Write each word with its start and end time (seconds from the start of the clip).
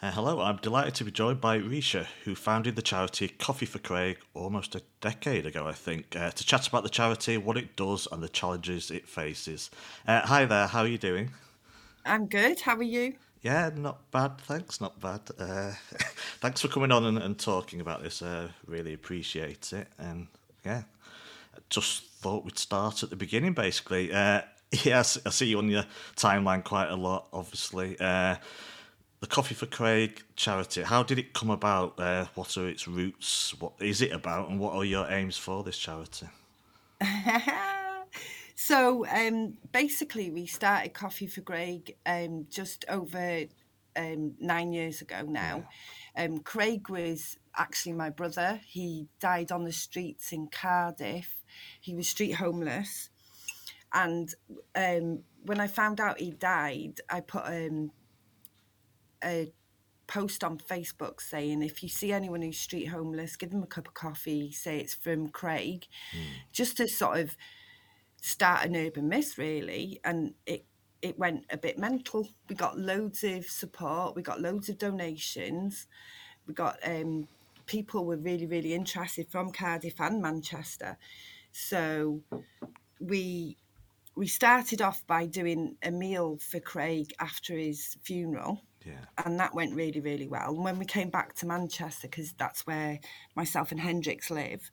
Uh, 0.00 0.12
hello, 0.12 0.40
I'm 0.40 0.58
delighted 0.58 0.94
to 0.94 1.04
be 1.04 1.10
joined 1.10 1.40
by 1.40 1.58
Risha, 1.58 2.06
who 2.22 2.36
founded 2.36 2.76
the 2.76 2.82
charity 2.82 3.26
Coffee 3.26 3.66
for 3.66 3.80
Craig 3.80 4.18
almost 4.32 4.76
a 4.76 4.82
decade 5.00 5.44
ago, 5.44 5.66
I 5.66 5.72
think, 5.72 6.14
uh, 6.14 6.30
to 6.30 6.46
chat 6.46 6.68
about 6.68 6.84
the 6.84 6.88
charity, 6.88 7.36
what 7.36 7.56
it 7.56 7.74
does, 7.74 8.06
and 8.12 8.22
the 8.22 8.28
challenges 8.28 8.92
it 8.92 9.08
faces. 9.08 9.72
Uh, 10.06 10.20
hi 10.20 10.44
there, 10.44 10.68
how 10.68 10.82
are 10.82 10.86
you 10.86 10.98
doing? 10.98 11.30
I'm 12.06 12.26
good. 12.26 12.60
How 12.60 12.76
are 12.76 12.82
you? 12.84 13.14
Yeah, 13.42 13.70
not 13.74 14.08
bad, 14.12 14.38
thanks, 14.38 14.80
not 14.80 15.00
bad. 15.00 15.20
Uh, 15.36 15.72
thanks 16.38 16.60
for 16.60 16.68
coming 16.68 16.92
on 16.92 17.04
and, 17.04 17.18
and 17.18 17.36
talking 17.36 17.80
about 17.80 18.00
this. 18.00 18.22
Uh, 18.22 18.50
really 18.68 18.94
appreciate 18.94 19.72
it. 19.72 19.88
And 19.98 20.28
yeah, 20.64 20.82
just 21.70 22.04
thought 22.04 22.44
we'd 22.44 22.56
start 22.56 23.02
at 23.02 23.10
the 23.10 23.16
beginning, 23.16 23.52
basically. 23.52 24.12
Uh, 24.12 24.42
yes, 24.70 25.18
I 25.26 25.30
see 25.30 25.46
you 25.46 25.58
on 25.58 25.68
your 25.68 25.86
timeline 26.14 26.62
quite 26.62 26.88
a 26.88 26.96
lot, 26.96 27.26
obviously. 27.32 27.98
The 29.20 29.26
Coffee 29.26 29.54
for 29.56 29.66
Craig 29.66 30.22
charity, 30.36 30.82
how 30.82 31.02
did 31.02 31.18
it 31.18 31.32
come 31.34 31.50
about? 31.50 31.98
Uh, 31.98 32.26
what 32.36 32.56
are 32.56 32.68
its 32.68 32.86
roots? 32.86 33.52
What 33.58 33.72
is 33.80 34.00
it 34.00 34.12
about? 34.12 34.48
And 34.48 34.60
what 34.60 34.74
are 34.74 34.84
your 34.84 35.10
aims 35.10 35.36
for 35.36 35.64
this 35.64 35.76
charity? 35.76 36.28
so 38.54 39.04
um, 39.08 39.54
basically, 39.72 40.30
we 40.30 40.46
started 40.46 40.94
Coffee 40.94 41.26
for 41.26 41.40
Craig 41.40 41.96
um, 42.06 42.46
just 42.48 42.84
over 42.88 43.46
um, 43.96 44.34
nine 44.38 44.72
years 44.72 45.02
ago 45.02 45.22
now. 45.22 45.64
Yeah. 46.16 46.24
Um, 46.24 46.38
Craig 46.38 46.88
was 46.88 47.36
actually 47.56 47.94
my 47.94 48.10
brother. 48.10 48.60
He 48.66 49.08
died 49.18 49.50
on 49.50 49.64
the 49.64 49.72
streets 49.72 50.30
in 50.30 50.46
Cardiff. 50.46 51.42
He 51.80 51.92
was 51.92 52.08
street 52.08 52.32
homeless. 52.32 53.10
And 53.92 54.32
um, 54.76 55.24
when 55.44 55.60
I 55.60 55.66
found 55.66 56.00
out 56.00 56.20
he 56.20 56.30
died, 56.30 57.00
I 57.10 57.20
put 57.20 57.46
um, 57.46 57.90
a 59.24 59.52
post 60.08 60.42
on 60.42 60.58
Facebook 60.58 61.20
saying 61.20 61.62
if 61.62 61.82
you 61.82 61.88
see 61.88 62.12
anyone 62.12 62.42
who's 62.42 62.58
street 62.58 62.86
homeless, 62.86 63.36
give 63.36 63.50
them 63.50 63.62
a 63.62 63.66
cup 63.66 63.86
of 63.86 63.94
coffee, 63.94 64.50
say 64.50 64.80
it's 64.80 64.94
from 64.94 65.28
Craig, 65.28 65.86
mm. 66.16 66.22
just 66.50 66.78
to 66.78 66.88
sort 66.88 67.18
of 67.18 67.36
start 68.20 68.64
an 68.64 68.74
urban 68.74 69.08
myth, 69.08 69.38
really. 69.38 70.00
And 70.02 70.34
it 70.46 70.64
it 71.00 71.16
went 71.16 71.44
a 71.50 71.56
bit 71.56 71.78
mental. 71.78 72.28
We 72.48 72.56
got 72.56 72.78
loads 72.78 73.22
of 73.22 73.44
support, 73.46 74.16
we 74.16 74.22
got 74.22 74.40
loads 74.40 74.68
of 74.68 74.78
donations, 74.78 75.86
we 76.46 76.54
got 76.54 76.78
um, 76.84 77.28
people 77.66 78.04
were 78.04 78.16
really 78.16 78.46
really 78.46 78.74
interested 78.74 79.30
from 79.30 79.52
Cardiff 79.52 80.00
and 80.00 80.20
Manchester, 80.20 80.98
so 81.52 82.22
we. 82.98 83.56
We 84.16 84.26
started 84.26 84.82
off 84.82 85.06
by 85.06 85.26
doing 85.26 85.76
a 85.80 85.92
meal 85.92 86.38
for 86.40 86.58
Craig 86.58 87.12
after 87.20 87.56
his 87.56 87.96
funeral, 88.02 88.64
yeah. 88.88 89.24
And 89.24 89.38
that 89.38 89.54
went 89.54 89.74
really, 89.74 90.00
really 90.00 90.28
well. 90.28 90.50
And 90.50 90.64
when 90.64 90.78
we 90.78 90.86
came 90.86 91.10
back 91.10 91.34
to 91.36 91.46
Manchester, 91.46 92.08
because 92.08 92.32
that's 92.32 92.66
where 92.66 93.00
myself 93.34 93.70
and 93.70 93.80
Hendrix 93.80 94.30
live, 94.30 94.70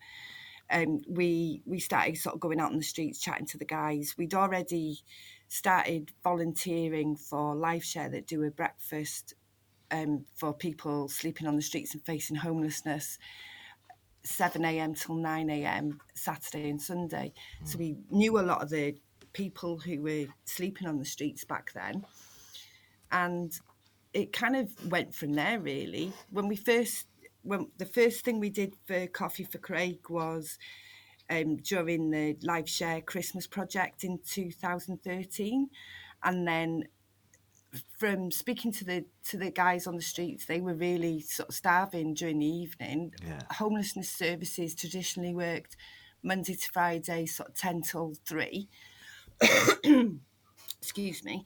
um, 0.72 1.02
we 1.08 1.62
we 1.66 1.80
started 1.80 2.18
sort 2.18 2.36
of 2.36 2.42
going 2.42 2.60
out 2.60 2.72
on 2.72 2.78
the 2.78 2.84
streets, 2.84 3.20
chatting 3.20 3.46
to 3.48 3.58
the 3.58 3.66
guys. 3.66 4.16
We'd 4.18 4.34
already 4.34 5.00
started 5.48 6.12
volunteering 6.24 7.16
for 7.16 7.56
LifeShare 7.56 8.12
that 8.12 8.28
do 8.28 8.44
a 8.44 8.52
breakfast 8.52 9.36
um, 9.92 10.26
for 10.34 10.54
people 10.54 11.08
sleeping 11.08 11.48
on 11.48 11.56
the 11.56 11.62
streets 11.62 11.94
and 11.94 12.04
facing 12.04 12.38
homelessness. 12.38 13.20
7 14.24 14.66
a.m. 14.66 14.96
till 14.96 15.14
9 15.14 15.50
a.m. 15.52 16.00
Saturday 16.16 16.70
and 16.72 16.82
Sunday. 16.82 17.32
Mm. 17.64 17.68
So 17.68 17.78
we 17.78 17.98
knew 18.10 18.40
a 18.40 18.42
lot 18.42 18.64
of 18.64 18.72
the 18.72 18.96
people 19.34 19.78
who 19.78 20.02
were 20.02 20.26
sleeping 20.46 20.88
on 20.88 20.98
the 20.98 21.06
streets 21.06 21.46
back 21.46 21.72
then. 21.74 22.04
And 23.12 23.54
it 24.16 24.32
kind 24.32 24.56
of 24.56 24.90
went 24.90 25.14
from 25.14 25.34
there 25.34 25.60
really. 25.60 26.14
When 26.32 26.48
we 26.48 26.56
first 26.56 27.06
when 27.44 27.68
the 27.78 27.86
first 27.86 28.26
thing 28.26 28.40
we 28.40 28.50
did 28.50 28.74
for 28.86 29.06
Coffee 29.08 29.44
for 29.44 29.60
Craig 29.60 30.00
was 30.10 30.58
um, 31.30 31.58
during 31.58 32.10
the 32.10 32.34
LifeShare 32.36 33.06
Christmas 33.06 33.46
project 33.46 34.04
in 34.04 34.20
2013, 34.26 35.70
and 36.24 36.48
then 36.48 36.86
from 38.00 38.32
speaking 38.32 38.72
to 38.72 38.86
the 38.86 39.06
to 39.26 39.38
the 39.38 39.52
guys 39.52 39.86
on 39.86 39.98
the 39.98 40.02
streets, 40.02 40.46
they 40.46 40.62
were 40.62 40.74
really 40.74 41.20
sort 41.20 41.50
of 41.50 41.56
starving 41.56 42.14
during 42.14 42.40
the 42.40 42.48
evening. 42.48 43.14
Yeah. 43.24 43.42
Homelessness 43.52 44.10
services 44.10 44.74
traditionally 44.76 45.36
worked 45.36 45.76
Monday 46.24 46.56
to 46.56 46.68
Friday, 46.72 47.26
sort 47.26 47.50
of 47.50 47.56
ten 47.56 47.82
till 47.82 48.14
three. 48.26 48.70
Excuse 50.82 51.24
me. 51.26 51.44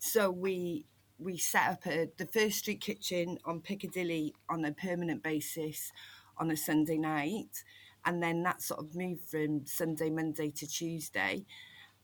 So 0.00 0.30
we 0.30 0.84
we 1.18 1.36
set 1.36 1.68
up 1.68 1.86
a, 1.86 2.08
the 2.16 2.26
first 2.26 2.58
street 2.58 2.80
kitchen 2.80 3.38
on 3.44 3.60
Piccadilly 3.60 4.34
on 4.48 4.64
a 4.64 4.72
permanent 4.72 5.22
basis 5.22 5.92
on 6.36 6.50
a 6.50 6.56
Sunday 6.56 6.98
night. 6.98 7.64
And 8.04 8.22
then 8.22 8.42
that 8.44 8.62
sort 8.62 8.80
of 8.80 8.94
moved 8.94 9.24
from 9.24 9.66
Sunday, 9.66 10.10
Monday 10.10 10.50
to 10.50 10.66
Tuesday. 10.66 11.44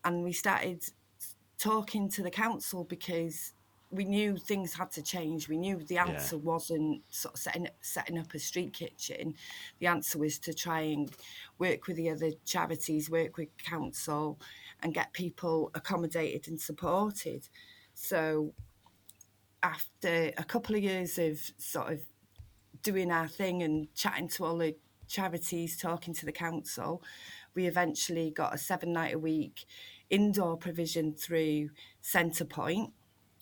And 0.05 0.25
we 0.25 0.33
started 0.33 0.85
talking 1.57 2.09
to 2.11 2.23
the 2.23 2.31
council 2.31 2.85
because 2.85 3.53
we 3.91 4.05
knew 4.05 4.37
things 4.37 4.75
had 4.75 4.91
to 4.91 5.03
change. 5.03 5.49
We 5.49 5.57
knew 5.57 5.77
the 5.77 5.99
answer 5.99 6.37
yeah. 6.37 6.43
wasn't 6.43 7.03
sort 7.11 7.35
of 7.35 7.41
setting, 7.41 7.69
setting 7.81 8.19
up 8.19 8.35
a 8.35 8.39
street 8.41 8.73
kitchen. 8.73 9.35
The 9.79 9.87
answer 9.87 10.19
was 10.19 10.39
to 10.41 10.53
try 10.53 10.81
and 10.81 11.11
work 11.59 11.87
with 11.87 11.97
the 11.97 12.11
other 12.11 12.33
charities, 12.45 13.09
work 13.09 13.37
with 13.37 13.57
council, 13.59 14.41
and 14.83 14.93
get 14.93 15.13
people 15.13 15.71
accommodated 15.75 16.49
and 16.49 16.61
supported. 16.61 17.49
So 17.95 18.53
after 19.65 20.31
a 20.37 20.45
couple 20.45 20.77
of 20.77 20.83
years 20.83 21.19
of 21.19 21.41
sort 21.57 21.91
of 21.91 22.01
doing 22.83 23.11
our 23.11 23.27
thing 23.27 23.63
and 23.63 23.93
chatting 23.95 24.29
to 24.29 24.45
all 24.45 24.59
the 24.59 24.77
charities, 25.09 25.79
talking 25.79 26.13
to 26.15 26.27
the 26.27 26.33
council, 26.33 27.03
we 27.55 27.67
eventually 27.67 28.31
got 28.31 28.55
a 28.55 28.59
seven 28.59 28.93
night 28.93 29.15
a 29.15 29.19
week 29.19 29.65
indoor 30.11 30.57
provision 30.57 31.15
through 31.15 31.71
Centrepoint. 32.03 32.93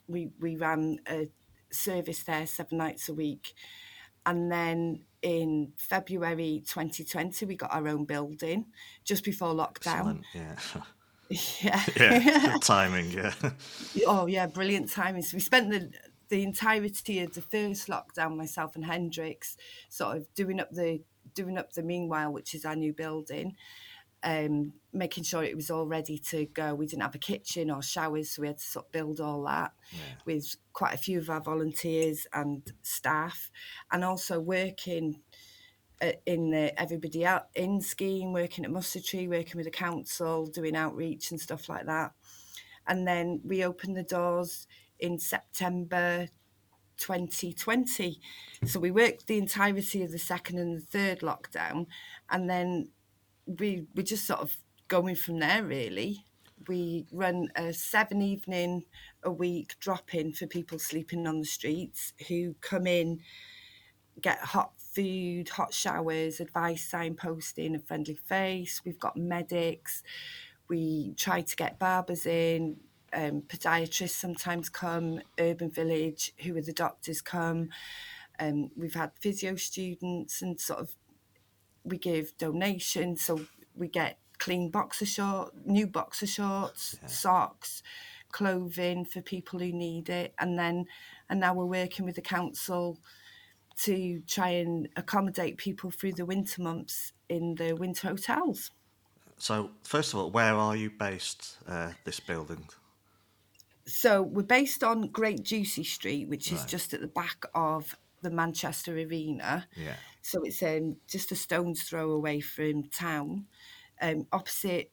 We 0.06 0.30
we 0.40 0.56
ran 0.56 0.98
a 1.08 1.28
service 1.72 2.22
there 2.22 2.46
seven 2.46 2.78
nights 2.78 3.08
a 3.08 3.14
week, 3.14 3.54
and 4.24 4.50
then 4.50 5.04
in 5.22 5.72
February 5.76 6.62
2020 6.66 7.46
we 7.46 7.56
got 7.56 7.72
our 7.72 7.88
own 7.88 8.04
building 8.04 8.66
just 9.04 9.24
before 9.24 9.54
lockdown. 9.54 10.22
Excellent, 10.22 10.24
yeah. 10.34 10.82
yeah. 11.62 11.82
yeah, 11.96 12.58
timing, 12.60 13.10
yeah. 13.10 13.32
Oh 14.06 14.26
yeah, 14.26 14.46
brilliant 14.46 14.90
timing. 14.90 15.22
So 15.22 15.36
we 15.36 15.40
spent 15.40 15.70
the 15.70 15.90
the 16.32 16.42
entirety 16.42 17.20
of 17.20 17.34
the 17.34 17.42
first 17.42 17.88
lockdown, 17.88 18.38
myself 18.38 18.74
and 18.74 18.86
Hendrix, 18.86 19.58
sort 19.90 20.16
of 20.16 20.32
doing 20.32 20.60
up 20.60 20.70
the 20.70 21.02
doing 21.34 21.58
up 21.58 21.74
the 21.74 21.82
meanwhile, 21.82 22.32
which 22.32 22.54
is 22.54 22.64
our 22.64 22.74
new 22.74 22.94
building, 22.94 23.54
um, 24.22 24.72
making 24.94 25.24
sure 25.24 25.44
it 25.44 25.54
was 25.54 25.70
all 25.70 25.86
ready 25.86 26.16
to 26.16 26.46
go. 26.46 26.74
We 26.74 26.86
didn't 26.86 27.02
have 27.02 27.14
a 27.14 27.18
kitchen 27.18 27.70
or 27.70 27.82
showers, 27.82 28.30
so 28.30 28.40
we 28.40 28.48
had 28.48 28.56
to 28.56 28.64
sort 28.64 28.86
of 28.86 28.92
build 28.92 29.20
all 29.20 29.42
that 29.44 29.72
yeah. 29.90 29.98
with 30.24 30.56
quite 30.72 30.94
a 30.94 30.98
few 30.98 31.18
of 31.18 31.28
our 31.28 31.42
volunteers 31.42 32.26
and 32.32 32.62
staff, 32.80 33.50
and 33.90 34.02
also 34.02 34.40
working 34.40 35.20
uh, 36.00 36.12
in 36.24 36.48
the 36.48 36.80
everybody 36.80 37.26
out 37.26 37.48
in 37.54 37.82
scheme, 37.82 38.32
working 38.32 38.64
at 38.64 38.70
Mustard 38.70 39.04
Tree, 39.04 39.28
working 39.28 39.58
with 39.58 39.66
the 39.66 39.70
council, 39.70 40.46
doing 40.46 40.76
outreach 40.76 41.30
and 41.30 41.38
stuff 41.38 41.68
like 41.68 41.84
that. 41.84 42.12
And 42.86 43.06
then 43.06 43.42
we 43.44 43.64
opened 43.64 43.98
the 43.98 44.02
doors 44.02 44.66
in 45.02 45.18
September 45.18 46.28
2020. 46.96 48.20
So 48.64 48.80
we 48.80 48.90
worked 48.90 49.26
the 49.26 49.38
entirety 49.38 50.02
of 50.02 50.12
the 50.12 50.18
second 50.18 50.58
and 50.58 50.76
the 50.76 50.86
third 50.86 51.20
lockdown, 51.20 51.86
and 52.30 52.48
then 52.48 52.90
we 53.46 53.86
we 53.94 54.02
just 54.04 54.26
sort 54.26 54.40
of 54.40 54.56
going 54.88 55.16
from 55.16 55.40
there 55.40 55.64
really. 55.64 56.24
We 56.68 57.06
run 57.10 57.48
a 57.56 57.72
seven 57.72 58.22
evening 58.22 58.84
a 59.24 59.32
week 59.32 59.74
drop 59.80 60.14
in 60.14 60.32
for 60.32 60.46
people 60.46 60.78
sleeping 60.78 61.26
on 61.26 61.40
the 61.40 61.44
streets 61.44 62.12
who 62.28 62.54
come 62.60 62.86
in, 62.86 63.18
get 64.20 64.38
hot 64.38 64.72
food, 64.78 65.48
hot 65.48 65.74
showers, 65.74 66.38
advice 66.38 66.88
signposting, 66.88 67.74
a 67.74 67.80
friendly 67.80 68.14
face. 68.14 68.80
We've 68.84 69.00
got 69.00 69.16
medics. 69.16 70.04
We 70.68 71.14
try 71.16 71.40
to 71.40 71.56
get 71.56 71.80
barbers 71.80 72.26
in, 72.26 72.76
um, 73.12 73.42
podiatrists 73.42 74.10
sometimes 74.10 74.68
come, 74.68 75.20
Urban 75.38 75.70
Village, 75.70 76.32
who 76.38 76.56
are 76.56 76.62
the 76.62 76.72
doctors 76.72 77.20
come. 77.20 77.68
Um, 78.38 78.70
we've 78.76 78.94
had 78.94 79.12
physio 79.20 79.56
students 79.56 80.42
and 80.42 80.58
sort 80.58 80.80
of 80.80 80.96
we 81.84 81.98
give 81.98 82.36
donations, 82.38 83.24
so 83.24 83.40
we 83.74 83.88
get 83.88 84.18
clean 84.38 84.70
boxer 84.70 85.06
shorts, 85.06 85.52
new 85.64 85.86
boxer 85.86 86.26
shorts, 86.26 86.96
yeah. 87.00 87.08
socks, 87.08 87.82
clothing 88.30 89.04
for 89.04 89.20
people 89.20 89.58
who 89.58 89.72
need 89.72 90.08
it, 90.08 90.34
and 90.38 90.58
then 90.58 90.86
and 91.28 91.40
now 91.40 91.54
we're 91.54 91.64
working 91.64 92.04
with 92.04 92.14
the 92.14 92.22
council 92.22 92.98
to 93.76 94.20
try 94.26 94.50
and 94.50 94.88
accommodate 94.96 95.56
people 95.56 95.90
through 95.90 96.12
the 96.12 96.26
winter 96.26 96.62
months 96.62 97.12
in 97.28 97.54
the 97.56 97.72
winter 97.72 98.08
hotels. 98.08 98.70
So, 99.38 99.70
first 99.82 100.12
of 100.12 100.20
all, 100.20 100.30
where 100.30 100.54
are 100.54 100.76
you 100.76 100.90
based? 100.90 101.56
Uh, 101.66 101.92
this 102.04 102.20
building? 102.20 102.68
So 103.86 104.22
we're 104.22 104.42
based 104.42 104.84
on 104.84 105.08
Great 105.08 105.42
Ducie 105.42 105.84
Street, 105.84 106.28
which 106.28 106.52
is 106.52 106.60
Right. 106.60 106.68
just 106.68 106.94
at 106.94 107.00
the 107.00 107.08
back 107.08 107.44
of 107.54 107.96
the 108.22 108.30
Manchester 108.30 108.96
Arena. 108.96 109.66
Yeah. 109.76 109.96
So 110.22 110.42
it's 110.42 110.62
um, 110.62 110.96
just 111.08 111.32
a 111.32 111.36
stone's 111.36 111.82
throw 111.82 112.10
away 112.12 112.40
from 112.40 112.84
town, 112.84 113.46
um, 114.00 114.26
opposite 114.32 114.92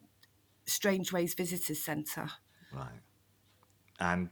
Strangeways 0.65 1.35
Visitors 1.35 1.81
Centre. 1.83 2.29
Right. 2.73 3.01
And 3.99 4.29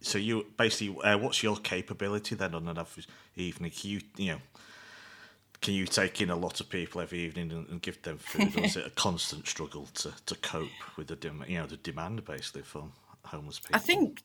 so 0.00 0.18
you 0.18 0.46
basically, 0.56 1.00
uh, 1.02 1.18
what's 1.18 1.42
your 1.42 1.56
capability 1.56 2.34
then 2.34 2.54
on 2.54 2.66
an 2.68 2.78
average 2.78 3.08
evening? 3.36 3.70
Can 3.70 3.90
you, 3.90 4.00
you 4.16 4.32
know, 4.32 4.38
can 5.60 5.74
you 5.74 5.86
take 5.86 6.20
in 6.20 6.30
a 6.30 6.36
lot 6.36 6.60
of 6.60 6.68
people 6.68 7.00
every 7.00 7.20
evening 7.20 7.50
and, 7.52 7.68
and 7.68 7.82
give 7.82 8.00
them 8.02 8.18
food, 8.18 8.56
or 8.56 8.64
is 8.64 8.76
it 8.76 8.86
a 8.86 8.90
constant 8.90 9.46
struggle 9.46 9.86
to, 9.94 10.12
to 10.26 10.34
cope 10.36 10.68
with 10.96 11.08
the 11.08 11.16
dem- 11.16 11.44
you 11.48 11.58
know 11.58 11.66
the 11.66 11.76
demand 11.76 12.24
basically 12.24 12.62
from 12.62 12.92
homeless 13.28 13.58
people? 13.58 13.76
I 13.76 13.78
think, 13.78 14.22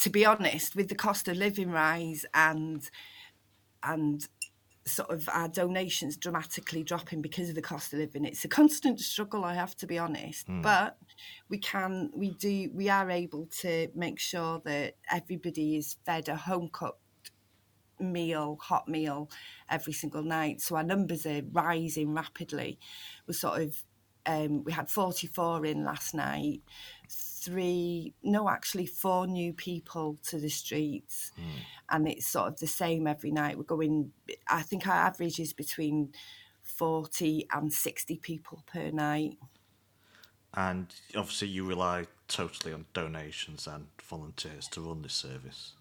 to 0.00 0.10
be 0.10 0.24
honest, 0.24 0.76
with 0.76 0.88
the 0.88 0.94
cost 0.94 1.28
of 1.28 1.36
living 1.36 1.70
rise 1.70 2.24
and 2.34 2.88
and 3.82 4.26
sort 4.86 5.10
of 5.10 5.28
our 5.30 5.48
donations 5.48 6.16
dramatically 6.16 6.82
dropping 6.82 7.22
because 7.22 7.48
of 7.48 7.54
the 7.54 7.62
cost 7.62 7.92
of 7.92 7.98
living, 7.98 8.24
it's 8.24 8.44
a 8.44 8.48
constant 8.48 9.00
struggle. 9.00 9.44
I 9.44 9.54
have 9.54 9.74
to 9.76 9.86
be 9.86 9.98
honest, 9.98 10.46
but 10.62 10.98
we 11.48 11.58
can, 11.58 12.10
we 12.14 12.32
do, 12.32 12.70
we 12.74 12.90
are 12.90 13.10
able 13.10 13.46
to 13.60 13.88
make 13.94 14.18
sure 14.18 14.60
that 14.64 14.96
everybody 15.10 15.76
is 15.76 15.96
fed 16.04 16.28
a 16.28 16.36
home 16.36 16.68
cooked 16.70 17.00
meal, 17.98 18.58
hot 18.60 18.88
meal 18.88 19.30
every 19.70 19.92
single 19.92 20.22
night. 20.22 20.60
So 20.60 20.76
our 20.76 20.82
numbers 20.82 21.26
are 21.26 21.42
rising 21.52 22.14
rapidly. 22.14 22.78
We're 23.26 23.34
sort 23.34 23.62
of 23.62 23.84
um, 24.26 24.64
we 24.64 24.72
had 24.72 24.88
44 24.88 25.66
in 25.66 25.84
last 25.84 26.14
night, 26.14 26.62
three, 27.44 28.14
no, 28.22 28.48
actually 28.48 28.86
four 28.86 29.26
new 29.26 29.52
people 29.52 30.18
to 30.28 30.38
the 30.38 30.48
streets. 30.48 31.32
Hmm. 31.36 31.60
And 31.90 32.08
it's 32.08 32.26
sort 32.26 32.48
of 32.48 32.58
the 32.58 32.66
same 32.66 33.06
every 33.06 33.30
night. 33.30 33.58
We're 33.58 33.64
going, 33.64 34.12
I 34.48 34.62
think 34.62 34.86
our 34.86 34.94
average 34.94 35.38
is 35.38 35.52
between 35.52 36.12
40 36.62 37.46
and 37.52 37.72
60 37.72 38.16
people 38.18 38.62
per 38.66 38.90
night. 38.90 39.38
And 40.54 40.86
obviously, 41.16 41.48
you 41.48 41.66
rely 41.66 42.06
totally 42.28 42.72
on 42.72 42.86
donations 42.94 43.66
and 43.66 43.86
volunteers 44.02 44.68
to 44.68 44.80
run 44.80 45.02
this 45.02 45.14
service. 45.14 45.74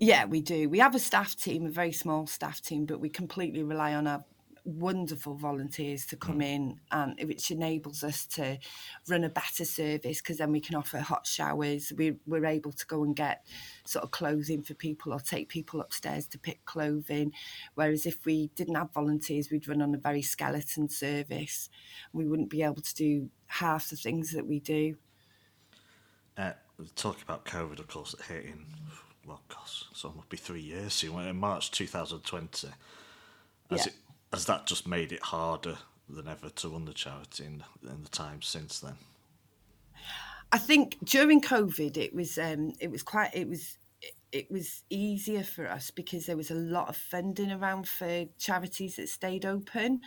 Yeah, 0.00 0.24
we 0.24 0.40
do. 0.40 0.68
We 0.68 0.78
have 0.78 0.94
a 0.94 0.98
staff 0.98 1.36
team, 1.36 1.66
a 1.66 1.70
very 1.70 1.92
small 1.92 2.26
staff 2.26 2.60
team, 2.60 2.86
but 2.86 3.00
we 3.00 3.08
completely 3.08 3.62
rely 3.62 3.94
on 3.94 4.06
our 4.06 4.24
wonderful 4.64 5.34
volunteers 5.34 6.06
to 6.06 6.16
come 6.16 6.40
in 6.40 6.80
and 6.90 7.18
which 7.24 7.50
enables 7.50 8.02
us 8.04 8.26
to 8.26 8.58
run 9.08 9.24
a 9.24 9.28
better 9.28 9.64
service 9.64 10.20
because 10.20 10.38
then 10.38 10.52
we 10.52 10.60
can 10.60 10.74
offer 10.74 10.98
hot 10.98 11.26
showers. 11.26 11.92
We, 11.96 12.16
we're 12.26 12.46
able 12.46 12.72
to 12.72 12.86
go 12.86 13.02
and 13.04 13.14
get 13.14 13.44
sort 13.84 14.04
of 14.04 14.10
clothing 14.10 14.62
for 14.62 14.74
people 14.74 15.12
or 15.12 15.20
take 15.20 15.48
people 15.48 15.80
upstairs 15.80 16.26
to 16.28 16.38
pick 16.38 16.64
clothing. 16.64 17.32
Whereas 17.74 18.06
if 18.06 18.24
we 18.24 18.50
didn't 18.54 18.74
have 18.76 18.92
volunteers 18.92 19.50
we'd 19.50 19.68
run 19.68 19.82
on 19.82 19.94
a 19.94 19.98
very 19.98 20.22
skeleton 20.22 20.88
service. 20.88 21.68
We 22.12 22.26
wouldn't 22.26 22.50
be 22.50 22.62
able 22.62 22.82
to 22.82 22.94
do 22.94 23.30
half 23.46 23.90
the 23.90 23.96
things 23.96 24.32
that 24.32 24.46
we 24.46 24.60
do. 24.60 24.96
Uh, 26.36 26.52
talking 26.96 27.22
about 27.22 27.44
COVID, 27.44 27.78
of 27.78 27.88
course, 27.88 28.14
it 28.14 28.22
hit 28.22 28.44
in, 28.46 28.64
well, 29.26 29.42
gosh, 29.48 29.84
so 29.92 30.08
it 30.08 30.16
must 30.16 30.28
be 30.28 30.36
three 30.36 30.60
years 30.62 30.92
soon. 30.94 31.18
In 31.20 31.36
March 31.36 31.70
2020, 31.70 32.68
has, 33.70 33.86
Yeah. 33.86 33.86
it, 33.86 33.94
has 34.32 34.44
that 34.46 34.66
just 34.66 34.86
made 34.86 35.12
it 35.12 35.22
harder 35.22 35.78
than 36.08 36.28
ever 36.28 36.50
to 36.50 36.68
run 36.68 36.84
the 36.84 36.92
charity 36.92 37.44
in, 37.44 37.64
in 37.88 38.02
the 38.02 38.08
time 38.08 38.42
since 38.42 38.80
then? 38.80 38.94
I 40.52 40.58
think 40.58 40.96
during 41.04 41.40
COVID, 41.40 41.96
it 41.96 42.14
was 42.14 42.38
um, 42.38 42.72
it 42.80 42.90
was 42.90 43.02
quite 43.02 43.34
it 43.34 43.48
was 43.48 43.78
it 44.32 44.50
was 44.50 44.84
easier 44.90 45.42
for 45.42 45.66
us 45.66 45.90
because 45.90 46.26
there 46.26 46.36
was 46.36 46.50
a 46.50 46.54
lot 46.54 46.88
of 46.88 46.96
funding 46.96 47.50
around 47.50 47.88
for 47.88 48.26
charities 48.38 48.96
that 48.96 49.08
stayed 49.08 49.44
open, 49.44 50.00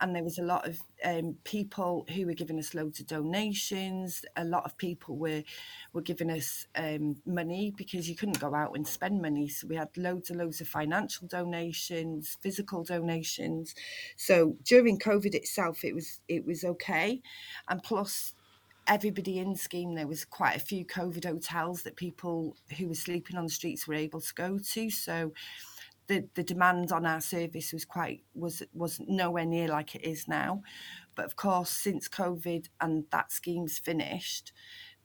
and 0.00 0.14
there 0.14 0.24
was 0.24 0.38
a 0.38 0.42
lot 0.42 0.66
of 0.66 0.80
um, 1.04 1.36
people 1.44 2.06
who 2.14 2.26
were 2.26 2.32
giving 2.34 2.58
us 2.58 2.74
loads 2.74 3.00
of 3.00 3.06
donations. 3.06 4.24
A 4.36 4.44
lot 4.44 4.64
of 4.64 4.78
people 4.78 5.16
were 5.16 5.42
were 5.92 6.02
giving 6.02 6.30
us 6.30 6.66
um, 6.74 7.16
money 7.26 7.72
because 7.76 8.08
you 8.08 8.16
couldn't 8.16 8.40
go 8.40 8.54
out 8.54 8.74
and 8.74 8.86
spend 8.86 9.20
money. 9.20 9.48
So 9.48 9.66
we 9.66 9.76
had 9.76 9.88
loads 9.96 10.30
and 10.30 10.38
loads 10.38 10.60
of 10.60 10.68
financial 10.68 11.28
donations, 11.28 12.38
physical 12.40 12.82
donations. 12.82 13.74
So 14.16 14.56
during 14.64 14.98
COVID 14.98 15.34
itself, 15.34 15.84
it 15.84 15.94
was 15.94 16.20
it 16.28 16.46
was 16.46 16.64
okay, 16.64 17.20
and 17.68 17.82
plus 17.82 18.32
everybody 18.86 19.38
in 19.38 19.54
scheme 19.56 19.94
there 19.94 20.06
was 20.06 20.24
quite 20.24 20.56
a 20.56 20.60
few 20.60 20.84
covid 20.84 21.24
hotels 21.24 21.82
that 21.82 21.96
people 21.96 22.56
who 22.78 22.88
were 22.88 22.94
sleeping 22.94 23.36
on 23.36 23.44
the 23.44 23.50
streets 23.50 23.86
were 23.86 23.94
able 23.94 24.20
to 24.20 24.34
go 24.34 24.58
to. 24.58 24.90
So 24.90 25.32
the 26.06 26.28
the 26.34 26.44
demand 26.44 26.92
on 26.92 27.06
our 27.06 27.20
service 27.20 27.72
was 27.72 27.84
quite 27.84 28.22
was 28.34 28.62
was 28.72 29.00
nowhere 29.06 29.46
near 29.46 29.68
like 29.68 29.94
it 29.94 30.04
is 30.04 30.28
now. 30.28 30.62
But 31.14 31.24
of 31.26 31.36
course 31.36 31.70
since 31.70 32.08
covid 32.08 32.68
and 32.80 33.04
that 33.10 33.32
scheme's 33.32 33.78
finished 33.78 34.52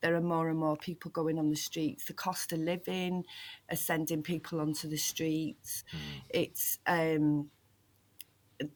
there 0.01 0.15
are 0.15 0.21
more 0.21 0.49
and 0.49 0.59
more 0.59 0.75
people 0.75 1.11
going 1.11 1.37
on 1.37 1.49
the 1.49 1.55
streets. 1.55 2.05
The 2.05 2.13
cost 2.13 2.51
of 2.53 2.59
living 2.59 3.23
are 3.69 3.75
sending 3.75 4.23
people 4.23 4.59
onto 4.59 4.89
the 4.89 4.97
streets. 4.97 5.83
It's 6.29 6.79
um 6.87 7.49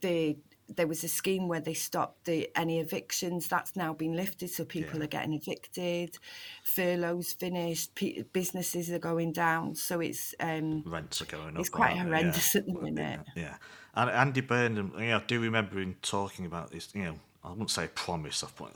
the 0.00 0.38
there 0.68 0.86
was 0.86 1.04
a 1.04 1.08
scheme 1.08 1.48
where 1.48 1.60
they 1.60 1.74
stopped 1.74 2.24
the 2.24 2.50
any 2.56 2.80
evictions 2.80 3.48
that's 3.48 3.76
now 3.76 3.92
been 3.92 4.16
lifted 4.16 4.50
so 4.50 4.64
people 4.64 4.98
Yeah. 4.98 5.04
are 5.04 5.08
getting 5.08 5.32
evicted 5.34 6.18
furloughs 6.64 7.32
finished 7.32 7.94
pe 7.94 8.22
businesses 8.32 8.90
are 8.90 8.98
going 8.98 9.32
down 9.32 9.74
so 9.74 10.00
it's 10.00 10.34
um 10.40 10.82
Rents 10.86 11.22
are 11.22 11.26
going 11.26 11.54
up. 11.54 11.60
It's 11.60 11.68
quite 11.68 11.96
horrendous 11.96 12.56
at 12.56 12.66
the 12.66 12.72
Yeah. 12.72 12.80
minute. 12.80 13.20
Yeah. 13.36 13.56
And 13.94 14.10
Andy 14.10 14.40
Burnham, 14.42 14.92
you 14.98 15.06
know, 15.06 15.16
I 15.18 15.22
do 15.26 15.40
remember 15.40 15.78
him 15.78 15.96
talking 16.02 16.44
about 16.46 16.70
this, 16.70 16.88
you 16.94 17.04
know, 17.04 17.18
I 17.44 17.50
wouldn't 17.50 17.70
say 17.70 17.88
promise, 17.94 18.42
I 18.42 18.48
uh, 18.64 18.68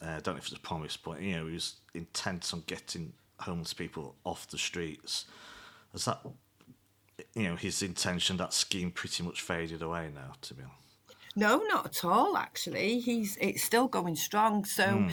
I 0.00 0.20
don't 0.20 0.34
know 0.34 0.36
if 0.36 0.44
it's 0.46 0.52
a 0.52 0.60
promise, 0.60 0.96
but, 0.96 1.20
you 1.20 1.34
know, 1.36 1.46
he 1.46 1.54
was 1.54 1.76
intent 1.94 2.52
on 2.52 2.62
getting 2.66 3.12
homeless 3.40 3.72
people 3.72 4.14
off 4.24 4.46
the 4.48 4.58
streets. 4.58 5.24
Has 5.92 6.04
that, 6.04 6.20
you 7.34 7.44
know, 7.44 7.56
his 7.56 7.82
intention, 7.82 8.36
that 8.36 8.52
scheme 8.52 8.90
pretty 8.90 9.22
much 9.22 9.40
faded 9.42 9.82
away 9.82 10.10
now, 10.14 10.34
to 10.42 10.54
be 10.54 10.62
honest? 10.62 10.87
No 11.36 11.58
not 11.68 11.86
at 11.86 12.04
all 12.04 12.36
actually 12.36 13.00
he's 13.00 13.36
it's 13.40 13.62
still 13.62 13.88
going 13.88 14.16
strong 14.16 14.64
so 14.64 15.08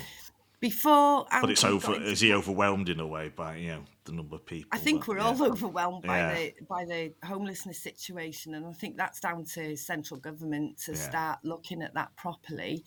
before 0.61 1.25
Hmm. 1.29 1.41
But 1.41 1.49
it's 1.51 1.63
over, 1.63 2.01
is 2.01 2.21
he 2.21 2.33
overwhelmed 2.33 2.89
in 2.89 2.99
a 2.99 3.05
way 3.05 3.29
by, 3.29 3.57
you 3.57 3.67
know, 3.67 3.83
the 4.05 4.13
number 4.13 4.37
of 4.37 4.45
people? 4.45 4.69
I 4.71 4.79
think 4.79 5.01
that- 5.01 5.07
we're 5.09 5.17
yeah. 5.17 5.25
all 5.25 5.43
overwhelmed 5.43 6.03
by 6.03 6.17
Yeah. 6.17 6.33
the 6.33 6.53
by 6.67 6.85
the 6.85 7.13
homelessness 7.23 7.83
situation, 7.83 8.55
and 8.55 8.65
I 8.65 8.71
think 8.73 8.97
that's 8.97 9.19
down 9.19 9.43
to 9.53 9.75
central 9.75 10.19
government 10.19 10.79
to 10.85 10.93
Yeah. 10.93 10.97
start 10.97 11.39
looking 11.43 11.83
at 11.83 11.93
that 11.93 12.15
properly. 12.15 12.83